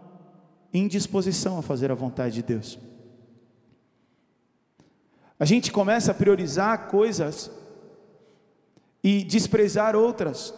[0.74, 2.78] indisposição a fazer a vontade de Deus.
[5.38, 7.50] A gente começa a priorizar coisas
[9.02, 10.52] e desprezar outras.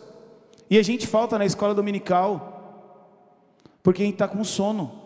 [0.68, 2.98] E a gente falta na escola dominical,
[3.80, 5.01] porque a gente está com sono.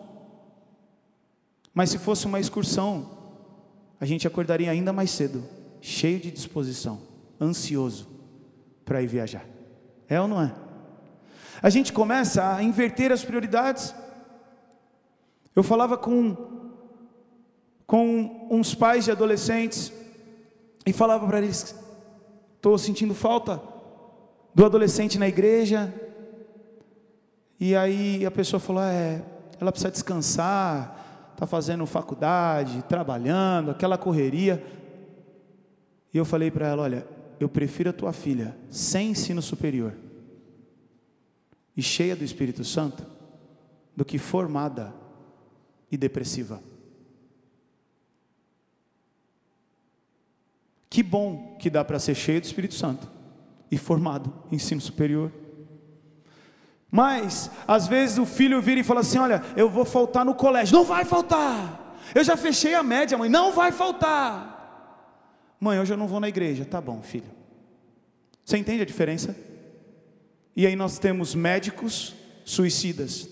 [1.77, 3.07] Mas se fosse uma excursão,
[3.99, 5.43] a gente acordaria ainda mais cedo,
[5.79, 6.99] cheio de disposição,
[7.39, 8.07] ansioso
[8.83, 9.45] para ir viajar.
[10.09, 10.55] É ou não é?
[11.61, 13.93] A gente começa a inverter as prioridades.
[15.55, 16.35] Eu falava com
[17.85, 19.93] com uns pais de adolescentes
[20.83, 21.75] e falava para eles:
[22.55, 23.61] estou sentindo falta
[24.51, 25.93] do adolescente na igreja.
[27.59, 29.21] E aí a pessoa falou: é,
[29.61, 31.06] ela precisa descansar,
[31.37, 34.65] está fazendo faculdade, trabalhando, aquela correria.
[36.11, 37.07] E eu falei para ela: olha,
[37.39, 39.93] eu prefiro a tua filha sem ensino superior
[41.75, 43.05] e cheia do Espírito Santo
[43.95, 44.91] do que formada
[45.91, 46.59] e depressiva.
[50.89, 53.07] Que bom que dá para ser cheio do Espírito Santo
[53.69, 55.31] e formado em ensino superior.
[56.89, 60.75] Mas, às vezes o filho vira e fala assim: Olha, eu vou faltar no colégio.
[60.75, 61.97] Não vai faltar.
[62.15, 63.29] Eu já fechei a média, mãe.
[63.29, 65.55] Não vai faltar.
[65.59, 66.63] Mãe, hoje eu não vou na igreja.
[66.63, 67.29] Tá bom, filho.
[68.45, 69.35] Você entende a diferença?
[70.55, 73.29] E aí nós temos médicos suicidas.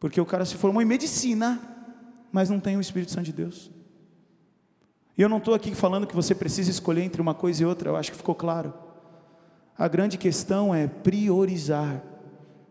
[0.00, 1.60] Porque o cara se formou em medicina,
[2.32, 3.70] mas não tem o Espírito Santo de Deus.
[5.16, 7.90] E eu não estou aqui falando que você precisa escolher entre uma coisa e outra,
[7.90, 8.74] eu acho que ficou claro.
[9.78, 12.02] A grande questão é priorizar,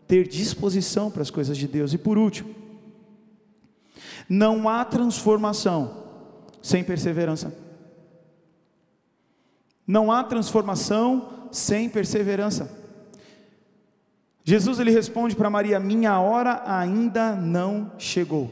[0.08, 1.92] ter disposição para as coisas de Deus.
[1.92, 2.54] E por último,
[4.28, 6.04] não há transformação
[6.60, 7.56] sem perseverança.
[9.86, 12.68] Não há transformação sem perseverança.
[14.42, 18.50] Jesus ele responde para Maria: "Minha hora ainda não chegou".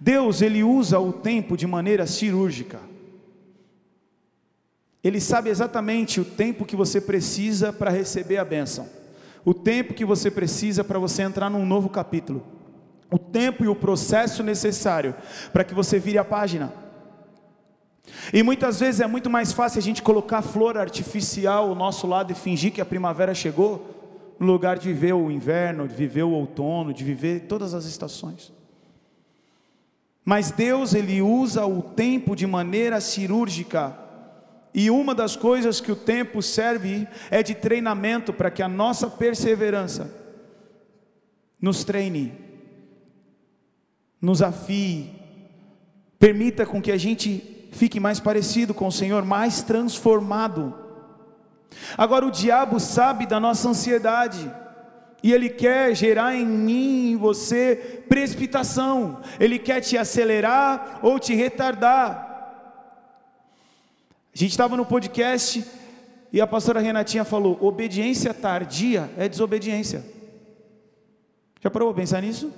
[0.00, 2.80] Deus, ele usa o tempo de maneira cirúrgica.
[5.04, 8.88] Ele sabe exatamente o tempo que você precisa para receber a bênção,
[9.44, 12.42] o tempo que você precisa para você entrar num novo capítulo,
[13.10, 15.14] o tempo e o processo necessário
[15.52, 16.72] para que você vire a página.
[18.32, 22.32] E muitas vezes é muito mais fácil a gente colocar flor artificial ao nosso lado
[22.32, 23.90] e fingir que a primavera chegou,
[24.38, 28.52] no lugar de viver o inverno, de viver o outono, de viver todas as estações.
[30.24, 34.03] Mas Deus ele usa o tempo de maneira cirúrgica.
[34.74, 39.08] E uma das coisas que o tempo serve é de treinamento para que a nossa
[39.08, 40.12] perseverança
[41.60, 42.34] nos treine,
[44.20, 45.12] nos afie,
[46.18, 50.74] permita com que a gente fique mais parecido com o Senhor, mais transformado.
[51.96, 54.50] Agora o diabo sabe da nossa ansiedade.
[55.22, 59.20] E ele quer gerar em mim, em você, precipitação.
[59.40, 62.23] Ele quer te acelerar ou te retardar.
[64.34, 65.64] A gente estava no podcast
[66.32, 70.04] e a pastora Renatinha falou: obediência tardia é desobediência.
[71.62, 72.52] Já parou para pensar nisso?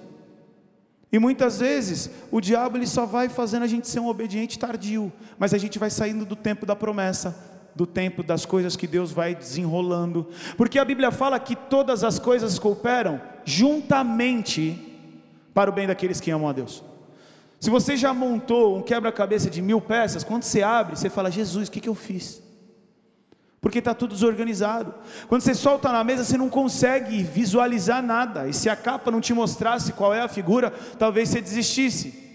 [1.12, 5.12] E muitas vezes o diabo ele só vai fazendo a gente ser um obediente tardio,
[5.38, 9.12] mas a gente vai saindo do tempo da promessa do tempo das coisas que Deus
[9.12, 14.98] vai desenrolando, porque a Bíblia fala que todas as coisas cooperam juntamente
[15.52, 16.82] para o bem daqueles que amam a Deus.
[17.58, 21.68] Se você já montou um quebra-cabeça de mil peças, quando você abre, você fala: Jesus,
[21.68, 22.42] o que, que eu fiz?
[23.60, 24.94] Porque está tudo desorganizado.
[25.26, 28.46] Quando você solta na mesa, você não consegue visualizar nada.
[28.46, 32.25] E se a capa não te mostrasse qual é a figura, talvez você desistisse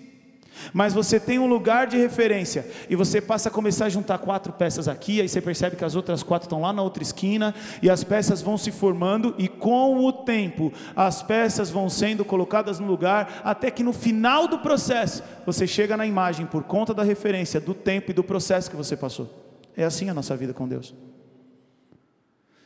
[0.74, 4.54] mas você tem um lugar de referência e você passa a começar a juntar quatro
[4.54, 7.90] peças aqui, aí você percebe que as outras quatro estão lá na outra esquina e
[7.90, 12.88] as peças vão se formando e com o tempo as peças vão sendo colocadas no
[12.88, 17.60] lugar até que no final do processo você chega na imagem por conta da referência
[17.60, 19.30] do tempo e do processo que você passou.
[19.76, 20.94] É assim a nossa vida com Deus.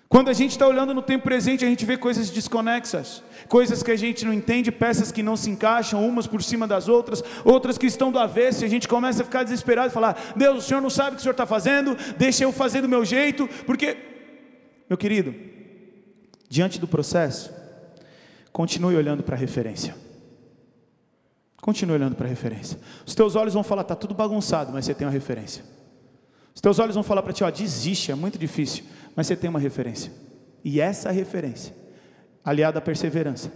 [0.08, 3.89] Quando a gente está olhando no tempo presente, a gente vê coisas desconexas, coisas que
[3.89, 7.78] a gente não entende, peças que não se encaixam umas por cima das outras, outras
[7.78, 10.68] que estão do avesso, e a gente começa a ficar desesperado e falar: Deus, o
[10.68, 13.48] Senhor não sabe o que o Senhor está fazendo, deixa eu fazer do meu jeito,
[13.65, 13.98] porque,
[14.88, 15.34] meu querido,
[16.48, 17.52] diante do processo,
[18.54, 19.96] continue olhando para a referência.
[21.62, 22.78] Continue olhando para a referência.
[23.08, 25.75] Os teus olhos vão falar, está tudo bagunçado, mas você tem uma referência.
[26.56, 28.84] Os teus olhos vão falar para ti, ó, desiste, é muito difícil
[29.15, 30.12] mas você tem uma referência.
[30.63, 31.74] E essa referência,
[32.44, 33.52] aliada à perseverança,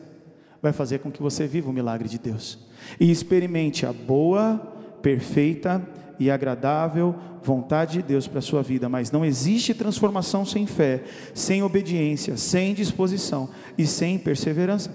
[0.61, 2.59] vai fazer com que você viva o milagre de Deus
[2.99, 4.57] e experimente a boa,
[5.01, 5.85] perfeita
[6.19, 11.03] e agradável vontade de Deus para a sua vida, mas não existe transformação sem fé,
[11.33, 14.93] sem obediência, sem disposição e sem perseverança.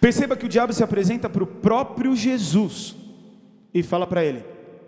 [0.00, 2.94] Perceba que o diabo se apresenta para o próprio Jesus
[3.74, 4.44] e fala para ele: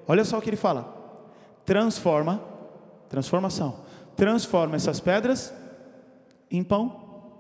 [0.07, 0.98] olha só o que ele fala,
[1.69, 2.43] transforma,
[3.11, 3.81] transformação,
[4.17, 5.53] transforma essas pedras
[6.51, 7.37] em pão.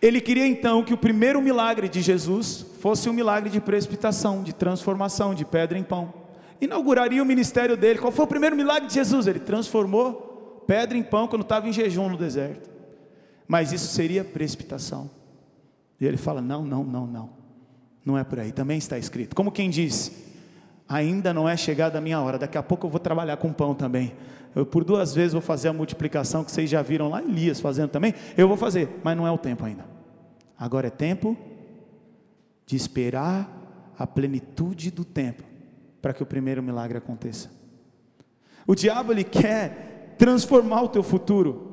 [0.00, 4.54] Ele queria então que o primeiro milagre de Jesus fosse um milagre de precipitação, de
[4.54, 6.14] transformação de pedra em pão.
[6.58, 7.98] Inauguraria o ministério dele.
[7.98, 9.26] Qual foi o primeiro milagre de Jesus?
[9.26, 12.70] Ele transformou pedra em pão quando estava em jejum no deserto.
[13.46, 15.10] Mas isso seria precipitação.
[16.00, 17.28] E ele fala: não, não, não, não.
[18.02, 18.52] Não é por aí.
[18.52, 19.36] Também está escrito.
[19.36, 20.10] Como quem diz:
[20.88, 22.38] ainda não é chegada a minha hora.
[22.38, 24.14] Daqui a pouco eu vou trabalhar com pão também.
[24.54, 27.90] Eu por duas vezes vou fazer a multiplicação que vocês já viram lá Elias fazendo
[27.90, 28.14] também.
[28.36, 29.84] Eu vou fazer, mas não é o tempo ainda.
[30.58, 31.36] Agora é tempo
[32.66, 33.48] de esperar
[33.98, 35.42] a plenitude do tempo
[36.00, 37.50] para que o primeiro milagre aconteça.
[38.66, 41.72] O diabo ele quer transformar o teu futuro.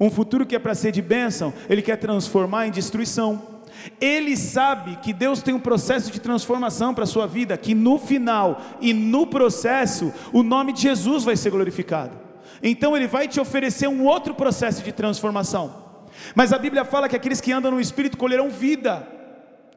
[0.00, 3.57] Um futuro que é para ser de bênção, ele quer transformar em destruição.
[4.00, 7.98] Ele sabe que Deus tem um processo de transformação para a sua vida, que no
[7.98, 12.16] final e no processo, o nome de Jesus vai ser glorificado.
[12.62, 15.88] Então ele vai te oferecer um outro processo de transformação.
[16.34, 19.06] Mas a Bíblia fala que aqueles que andam no espírito colherão vida,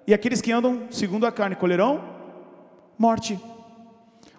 [0.07, 2.03] e aqueles que andam segundo a carne colherão
[2.97, 3.39] morte.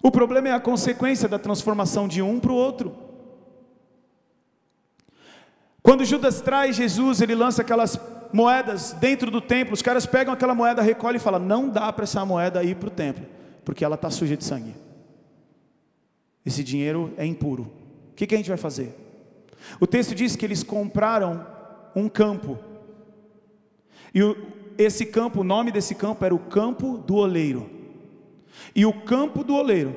[0.02, 2.94] O problema é a consequência da transformação de um para o outro.
[5.82, 7.96] Quando Judas traz Jesus, ele lança aquelas
[8.32, 12.04] moedas dentro do templo, os caras pegam aquela moeda, recolhem e falam: não dá para
[12.04, 13.24] essa moeda ir para o templo,
[13.64, 14.74] porque ela está suja de sangue.
[16.44, 17.64] Esse dinheiro é impuro.
[18.10, 18.96] O que, que a gente vai fazer?
[19.80, 21.46] O texto diz que eles compraram
[21.94, 22.58] um campo.
[24.14, 24.36] E o,
[24.76, 27.70] esse campo, o nome desse campo era o campo do oleiro.
[28.74, 29.96] E o campo do oleiro,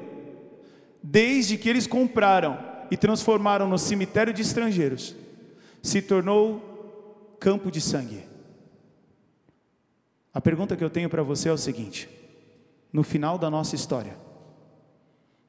[1.01, 2.57] desde que eles compraram
[2.91, 5.15] e transformaram no cemitério de estrangeiros,
[5.81, 6.74] se tornou
[7.45, 8.23] campo de sangue.
[10.33, 12.09] A pergunta que eu tenho para você é o seguinte:
[12.91, 14.17] no final da nossa história,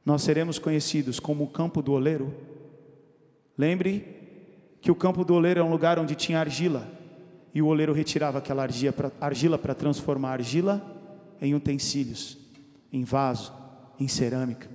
[0.05, 2.35] nós seremos conhecidos como o campo do oleiro?
[3.57, 4.15] Lembre
[4.83, 6.87] que o campo do oleiro é um lugar onde tinha argila,
[7.55, 8.69] e o oleiro retirava aquela
[9.19, 10.85] argila para transformar a argila
[11.41, 12.37] em utensílios,
[12.93, 13.55] em vaso,
[13.99, 14.69] em cerâmica.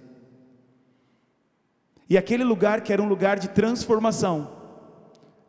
[2.10, 4.61] E aquele lugar que era um lugar de transformação,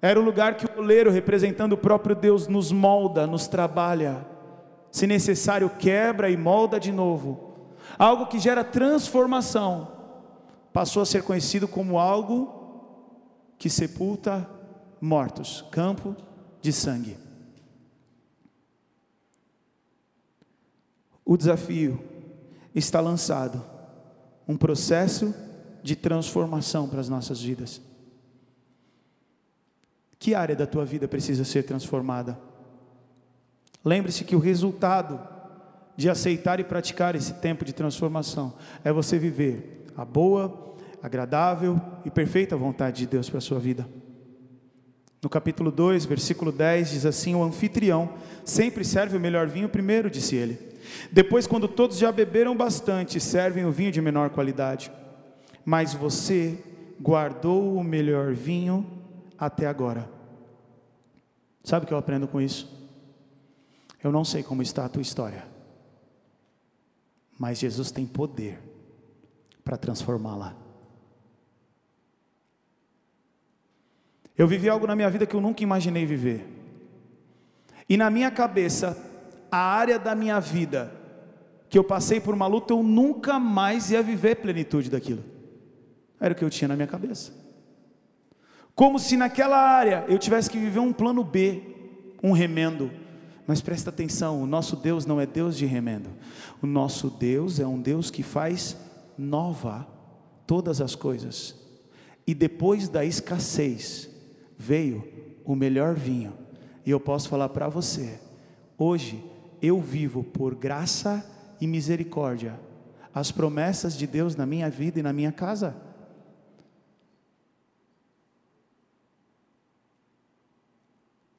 [0.02, 4.26] era o lugar que o oleiro, representando o próprio Deus, nos molda, nos trabalha,
[4.90, 7.52] Se necessário, quebra e molda de novo.
[7.98, 9.90] Algo que gera transformação
[10.70, 14.46] passou a ser conhecido como algo que sepulta
[15.00, 16.14] mortos campo
[16.60, 17.16] de sangue.
[21.24, 21.98] O desafio
[22.74, 23.64] está lançado
[24.46, 25.34] um processo
[25.82, 27.80] de transformação para as nossas vidas.
[30.22, 32.38] Que área da tua vida precisa ser transformada?
[33.84, 35.18] Lembre-se que o resultado
[35.96, 38.54] de aceitar e praticar esse tempo de transformação
[38.84, 43.84] é você viver a boa, agradável e perfeita vontade de Deus para a sua vida.
[45.20, 48.10] No capítulo 2, versículo 10, diz assim: O anfitrião
[48.44, 50.56] sempre serve o melhor vinho primeiro, disse ele.
[51.10, 54.88] Depois, quando todos já beberam bastante, servem o vinho de menor qualidade.
[55.64, 56.56] Mas você
[57.00, 59.01] guardou o melhor vinho
[59.44, 60.08] até agora.
[61.64, 62.80] Sabe o que eu aprendo com isso?
[64.00, 65.44] Eu não sei como está a tua história,
[67.36, 68.60] mas Jesus tem poder
[69.64, 70.56] para transformá-la.
[74.38, 76.46] Eu vivi algo na minha vida que eu nunca imaginei viver.
[77.88, 78.96] E na minha cabeça,
[79.50, 80.92] a área da minha vida
[81.68, 85.24] que eu passei por uma luta, eu nunca mais ia viver plenitude daquilo.
[86.20, 87.41] Era o que eu tinha na minha cabeça.
[88.74, 91.62] Como se naquela área eu tivesse que viver um plano B,
[92.22, 92.90] um remendo.
[93.46, 96.10] Mas presta atenção, o nosso Deus não é Deus de remendo.
[96.62, 98.76] O nosso Deus é um Deus que faz
[99.18, 99.86] nova
[100.46, 101.54] todas as coisas.
[102.26, 104.08] E depois da escassez,
[104.56, 105.04] veio
[105.44, 106.32] o melhor vinho.
[106.86, 108.18] E eu posso falar para você,
[108.78, 109.22] hoje
[109.60, 111.24] eu vivo por graça
[111.60, 112.58] e misericórdia
[113.14, 115.76] as promessas de Deus na minha vida e na minha casa.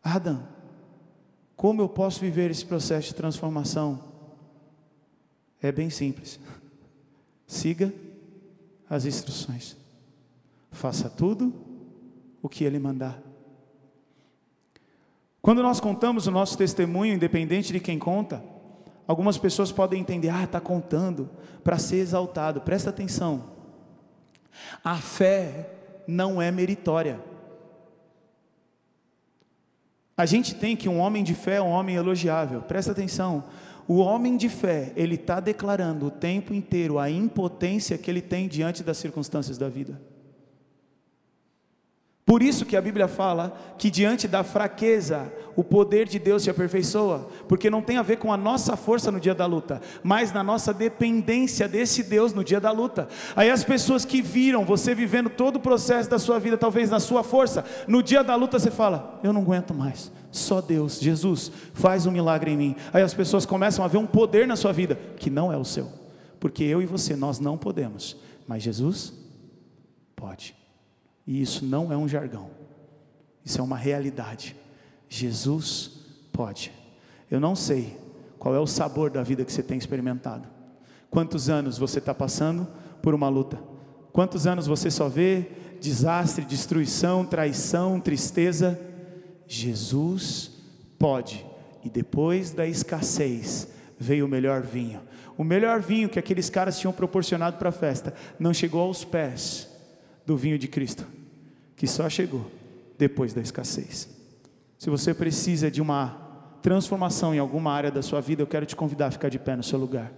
[0.04, 0.45] Adam,
[1.56, 4.04] como eu posso viver esse processo de transformação?
[5.62, 6.39] É bem simples.
[7.47, 7.93] Siga
[8.89, 9.78] as instruções.
[10.72, 11.54] Faça tudo
[12.41, 13.22] o que Ele mandar.
[15.41, 18.43] Quando nós contamos o nosso testemunho, independente de quem conta,
[19.08, 21.30] algumas pessoas podem entender, ah, está contando
[21.64, 22.62] para ser exaltado.
[22.62, 23.51] Presta atenção,
[24.84, 25.70] a fé
[26.08, 27.20] não é meritória.
[30.16, 32.61] A gente tem que um homem de fé é um homem elogiável.
[32.61, 33.43] Presta atenção.
[33.88, 38.47] O homem de fé, ele está declarando o tempo inteiro a impotência que ele tem
[38.47, 39.99] diante das circunstâncias da vida.
[42.34, 46.50] Por isso que a Bíblia fala que diante da fraqueza, o poder de Deus se
[46.50, 50.34] aperfeiçoa, porque não tem a ver com a nossa força no dia da luta, mas
[50.34, 53.08] na nossa dependência desse Deus no dia da luta.
[53.36, 57.00] Aí as pessoas que viram você vivendo todo o processo da sua vida, talvez na
[57.00, 61.52] sua força, no dia da luta você fala: Eu não aguento mais, só Deus, Jesus,
[61.76, 62.76] faz um milagre em mim.
[62.92, 65.64] Aí as pessoas começam a ver um poder na sua vida que não é o
[65.64, 65.88] seu,
[66.40, 68.18] porque eu e você, nós não podemos,
[68.48, 69.14] mas Jesus
[70.16, 70.62] pode.
[71.26, 72.50] E isso não é um jargão,
[73.44, 74.56] isso é uma realidade.
[75.08, 75.92] Jesus
[76.32, 76.72] pode.
[77.30, 77.98] Eu não sei
[78.38, 80.48] qual é o sabor da vida que você tem experimentado.
[81.10, 82.68] Quantos anos você está passando
[83.02, 83.60] por uma luta?
[84.12, 85.48] Quantos anos você só vê
[85.80, 88.80] desastre, destruição, traição, tristeza?
[89.48, 90.52] Jesus
[90.98, 91.46] pode.
[91.84, 93.68] E depois da escassez
[93.98, 95.02] veio o melhor vinho.
[95.38, 99.73] O melhor vinho que aqueles caras tinham proporcionado para a festa não chegou aos pés
[100.26, 101.06] do vinho de Cristo,
[101.76, 102.50] que só chegou
[102.98, 104.10] depois da escassez.
[104.78, 108.76] Se você precisa de uma transformação em alguma área da sua vida, eu quero te
[108.76, 110.12] convidar a ficar de pé no seu lugar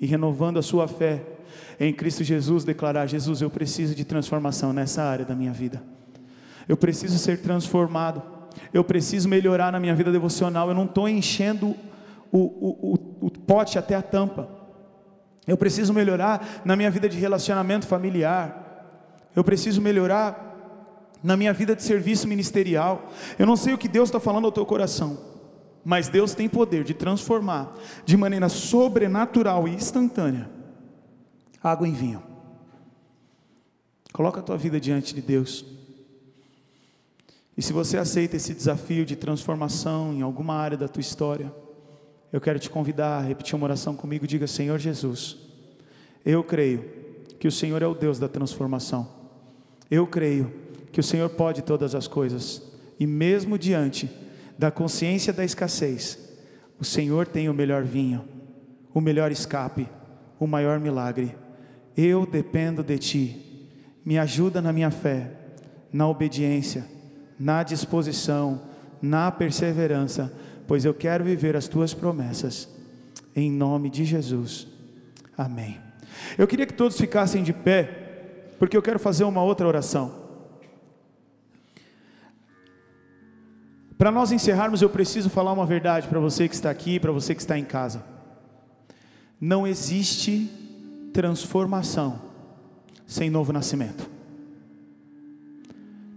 [0.00, 1.22] e renovando a sua fé
[1.78, 5.82] em Cristo Jesus, declarar: Jesus, eu preciso de transformação nessa área da minha vida.
[6.68, 8.22] Eu preciso ser transformado.
[8.72, 10.68] Eu preciso melhorar na minha vida devocional.
[10.68, 11.74] Eu não estou enchendo
[12.30, 14.48] o, o, o, o pote até a tampa.
[15.46, 18.63] Eu preciso melhorar na minha vida de relacionamento familiar.
[19.34, 20.52] Eu preciso melhorar
[21.22, 23.10] na minha vida de serviço ministerial.
[23.38, 25.18] Eu não sei o que Deus está falando ao teu coração,
[25.84, 30.50] mas Deus tem poder de transformar de maneira sobrenatural e instantânea
[31.62, 32.22] água em vinho.
[34.12, 35.64] Coloca a tua vida diante de Deus.
[37.56, 41.52] E se você aceita esse desafio de transformação em alguma área da tua história,
[42.30, 44.26] eu quero te convidar a repetir uma oração comigo.
[44.26, 45.36] Diga: Senhor Jesus,
[46.24, 46.84] eu creio
[47.38, 49.08] que o Senhor é o Deus da transformação.
[49.94, 50.52] Eu creio
[50.90, 52.60] que o Senhor pode todas as coisas,
[52.98, 54.10] e mesmo diante
[54.58, 56.18] da consciência da escassez,
[56.80, 58.24] o Senhor tem o melhor vinho,
[58.92, 59.88] o melhor escape,
[60.36, 61.36] o maior milagre.
[61.96, 63.70] Eu dependo de Ti,
[64.04, 65.30] me ajuda na minha fé,
[65.92, 66.84] na obediência,
[67.38, 68.62] na disposição,
[69.00, 70.34] na perseverança,
[70.66, 72.68] pois eu quero viver as tuas promessas.
[73.36, 74.66] Em nome de Jesus.
[75.38, 75.78] Amém.
[76.36, 78.03] Eu queria que todos ficassem de pé,
[78.64, 80.10] porque eu quero fazer uma outra oração.
[83.98, 87.34] Para nós encerrarmos, eu preciso falar uma verdade para você que está aqui, para você
[87.34, 88.02] que está em casa.
[89.38, 90.50] Não existe
[91.12, 92.22] transformação
[93.06, 94.08] sem novo nascimento.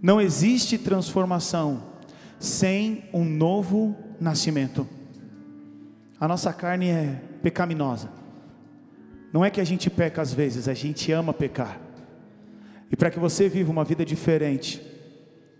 [0.00, 1.82] Não existe transformação
[2.38, 4.88] sem um novo nascimento.
[6.18, 8.08] A nossa carne é pecaminosa.
[9.34, 11.87] Não é que a gente peca às vezes, a gente ama pecar.
[12.90, 14.82] E para que você viva uma vida diferente,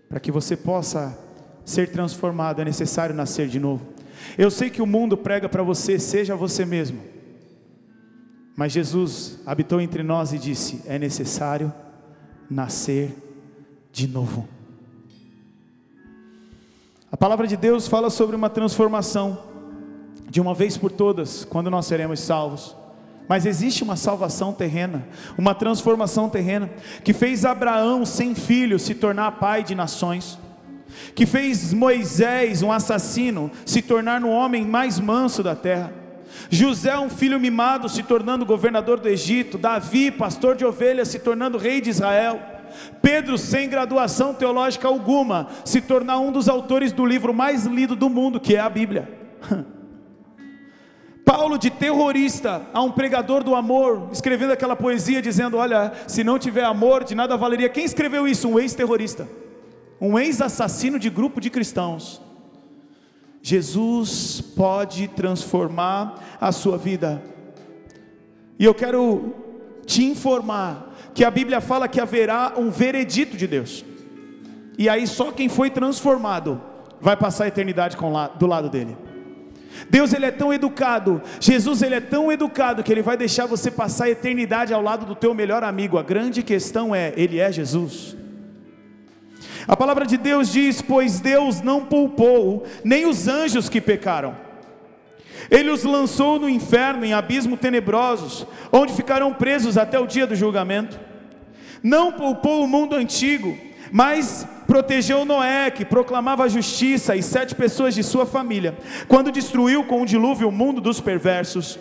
[0.07, 1.17] para que você possa
[1.63, 3.85] ser transformado, é necessário nascer de novo.
[4.37, 6.99] Eu sei que o mundo prega para você, seja você mesmo.
[8.55, 11.71] Mas Jesus habitou entre nós e disse: é necessário
[12.49, 13.15] nascer
[13.91, 14.47] de novo.
[17.11, 19.45] A palavra de Deus fala sobre uma transformação,
[20.29, 22.75] de uma vez por todas, quando nós seremos salvos.
[23.29, 25.07] Mas existe uma salvação terrena,
[25.37, 26.67] uma transformação terrena,
[27.03, 30.39] que fez Abraão, sem filho, se tornar pai de nações,
[31.13, 35.93] que fez Moisés, um assassino, se tornar no homem mais manso da terra,
[36.49, 41.57] José, um filho mimado, se tornando governador do Egito, Davi, pastor de ovelhas, se tornando
[41.57, 42.39] rei de Israel.
[43.01, 48.09] Pedro, sem graduação teológica alguma, se tornar um dos autores do livro mais lido do
[48.09, 49.09] mundo, que é a Bíblia.
[51.29, 56.39] Paulo, de terrorista, a um pregador do amor, escrevendo aquela poesia dizendo: Olha, se não
[56.39, 57.69] tiver amor, de nada valeria.
[57.69, 58.47] Quem escreveu isso?
[58.47, 59.29] Um ex-terrorista,
[60.01, 62.19] um ex-assassino de grupo de cristãos.
[63.43, 67.21] Jesus pode transformar a sua vida,
[68.57, 69.35] e eu quero
[69.85, 73.85] te informar que a Bíblia fala que haverá um veredito de Deus.
[74.79, 76.59] E aí só quem foi transformado
[76.99, 77.95] vai passar a eternidade
[78.39, 78.97] do lado dele.
[79.89, 83.69] Deus ele é tão educado, Jesus ele é tão educado que ele vai deixar você
[83.71, 85.97] passar a eternidade ao lado do teu melhor amigo.
[85.97, 88.15] A grande questão é, ele é Jesus.
[89.67, 94.35] A palavra de Deus diz: "Pois Deus não poupou nem os anjos que pecaram,
[95.49, 100.35] ele os lançou no inferno, em abismo tenebrosos, onde ficarão presos até o dia do
[100.35, 100.99] julgamento.
[101.81, 103.57] Não poupou o mundo antigo,
[103.91, 109.83] mas protegeu Noé, que proclamava a justiça, e sete pessoas de sua família, quando destruiu
[109.83, 111.79] com o dilúvio o mundo dos perversos.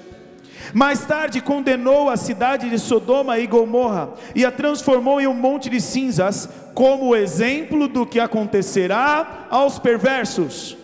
[0.72, 5.68] Mais tarde condenou a cidade de Sodoma e Gomorra e a transformou em um monte
[5.68, 10.74] de cinzas, como exemplo do que acontecerá aos perversos.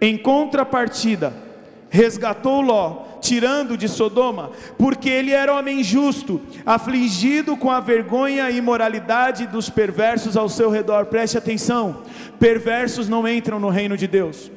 [0.00, 1.32] Em contrapartida,
[1.88, 8.56] resgatou Ló, tirando de Sodoma, porque ele era homem justo, afligido com a vergonha e
[8.56, 11.06] imoralidade dos perversos ao seu redor.
[11.06, 12.02] Preste atenção:
[12.38, 14.50] perversos não entram no reino de Deus.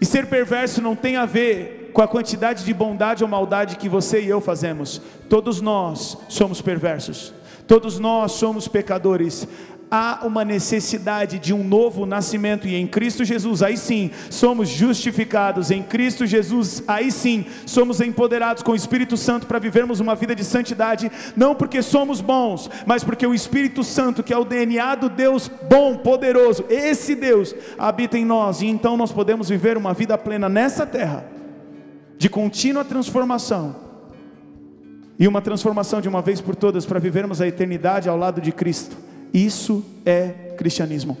[0.00, 3.88] E ser perverso não tem a ver com a quantidade de bondade ou maldade que
[3.88, 5.00] você e eu fazemos.
[5.28, 7.32] Todos nós somos perversos.
[7.68, 9.46] Todos nós somos pecadores
[9.94, 15.70] há uma necessidade de um novo nascimento, e em Cristo Jesus, aí sim, somos justificados,
[15.70, 20.34] em Cristo Jesus, aí sim, somos empoderados com o Espírito Santo para vivermos uma vida
[20.34, 24.94] de santidade, não porque somos bons, mas porque o Espírito Santo, que é o DNA
[24.94, 29.92] do Deus bom, poderoso, esse Deus habita em nós, e então nós podemos viver uma
[29.92, 31.22] vida plena nessa terra,
[32.16, 33.76] de contínua transformação,
[35.18, 38.52] e uma transformação de uma vez por todas para vivermos a eternidade ao lado de
[38.52, 39.11] Cristo.
[39.32, 41.16] Isso é cristianismo.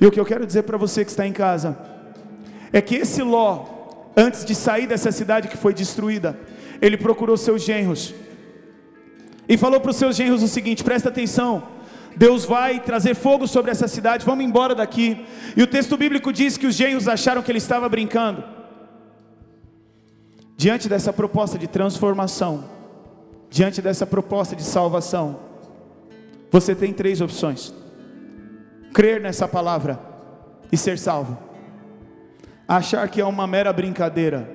[0.00, 1.78] E o que eu quero dizer para você que está em casa
[2.72, 3.66] é que esse Ló,
[4.16, 6.38] antes de sair dessa cidade que foi destruída,
[6.80, 8.14] ele procurou seus genros
[9.48, 11.64] e falou para os seus genros o seguinte: presta atenção,
[12.16, 15.26] Deus vai trazer fogo sobre essa cidade, vamos embora daqui.
[15.56, 18.44] E o texto bíblico diz que os genros acharam que ele estava brincando.
[20.56, 22.64] Diante dessa proposta de transformação,
[23.50, 25.49] diante dessa proposta de salvação,
[26.50, 27.72] você tem três opções:
[28.92, 29.98] crer nessa palavra
[30.72, 31.38] e ser salvo,
[32.66, 34.50] achar que é uma mera brincadeira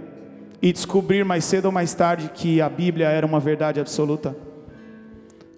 [0.61, 4.35] e descobrir mais cedo ou mais tarde que a Bíblia era uma verdade absoluta.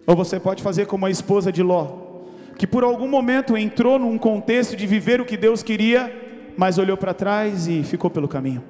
[0.05, 2.23] Ou você pode fazer como a esposa de Ló,
[2.57, 6.97] que por algum momento entrou num contexto de viver o que Deus queria, mas olhou
[6.97, 8.63] para trás e ficou pelo caminho.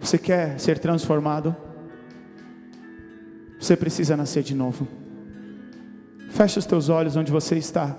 [0.00, 1.54] Você quer ser transformado?
[3.58, 4.86] Você precisa nascer de novo.
[6.34, 7.96] Feche os teus olhos onde você está.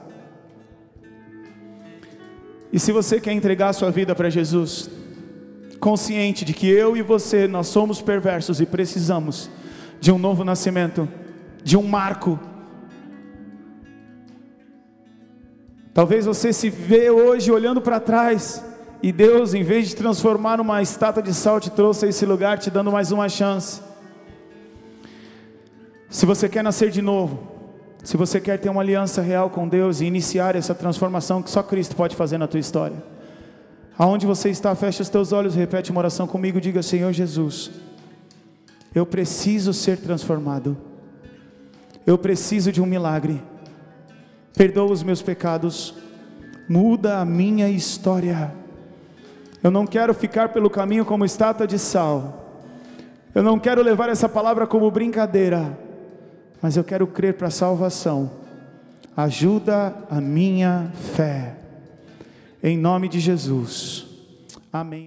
[2.71, 4.89] E se você quer entregar a sua vida para Jesus,
[5.79, 9.49] consciente de que eu e você nós somos perversos e precisamos
[10.01, 11.07] de um novo nascimento,
[11.63, 12.37] de um marco.
[15.93, 18.61] Talvez você se vê hoje olhando para trás
[19.01, 22.59] e Deus, em vez de transformar numa estátua de sal, te trouxe a esse lugar,
[22.59, 23.81] te dando mais uma chance.
[26.09, 27.54] Se você quer nascer de novo,
[28.05, 31.63] se você quer ter uma aliança real com Deus e iniciar essa transformação que só
[31.63, 33.03] Cristo pode fazer na tua história,
[33.97, 37.71] aonde você está, fecha os teus olhos, repete uma oração comigo, diga: Senhor Jesus,
[38.93, 40.77] eu preciso ser transformado,
[42.05, 43.41] eu preciso de um milagre,
[44.55, 45.95] perdoa os meus pecados,
[46.69, 48.53] muda a minha história.
[49.63, 52.61] Eu não quero ficar pelo caminho como estátua de sal.
[53.33, 55.84] Eu não quero levar essa palavra como brincadeira,
[56.65, 58.31] mas eu quero crer para a salvação.
[59.15, 61.57] Ajuda a minha fé.
[62.63, 64.07] Em nome de Jesus.
[64.73, 65.03] Amém.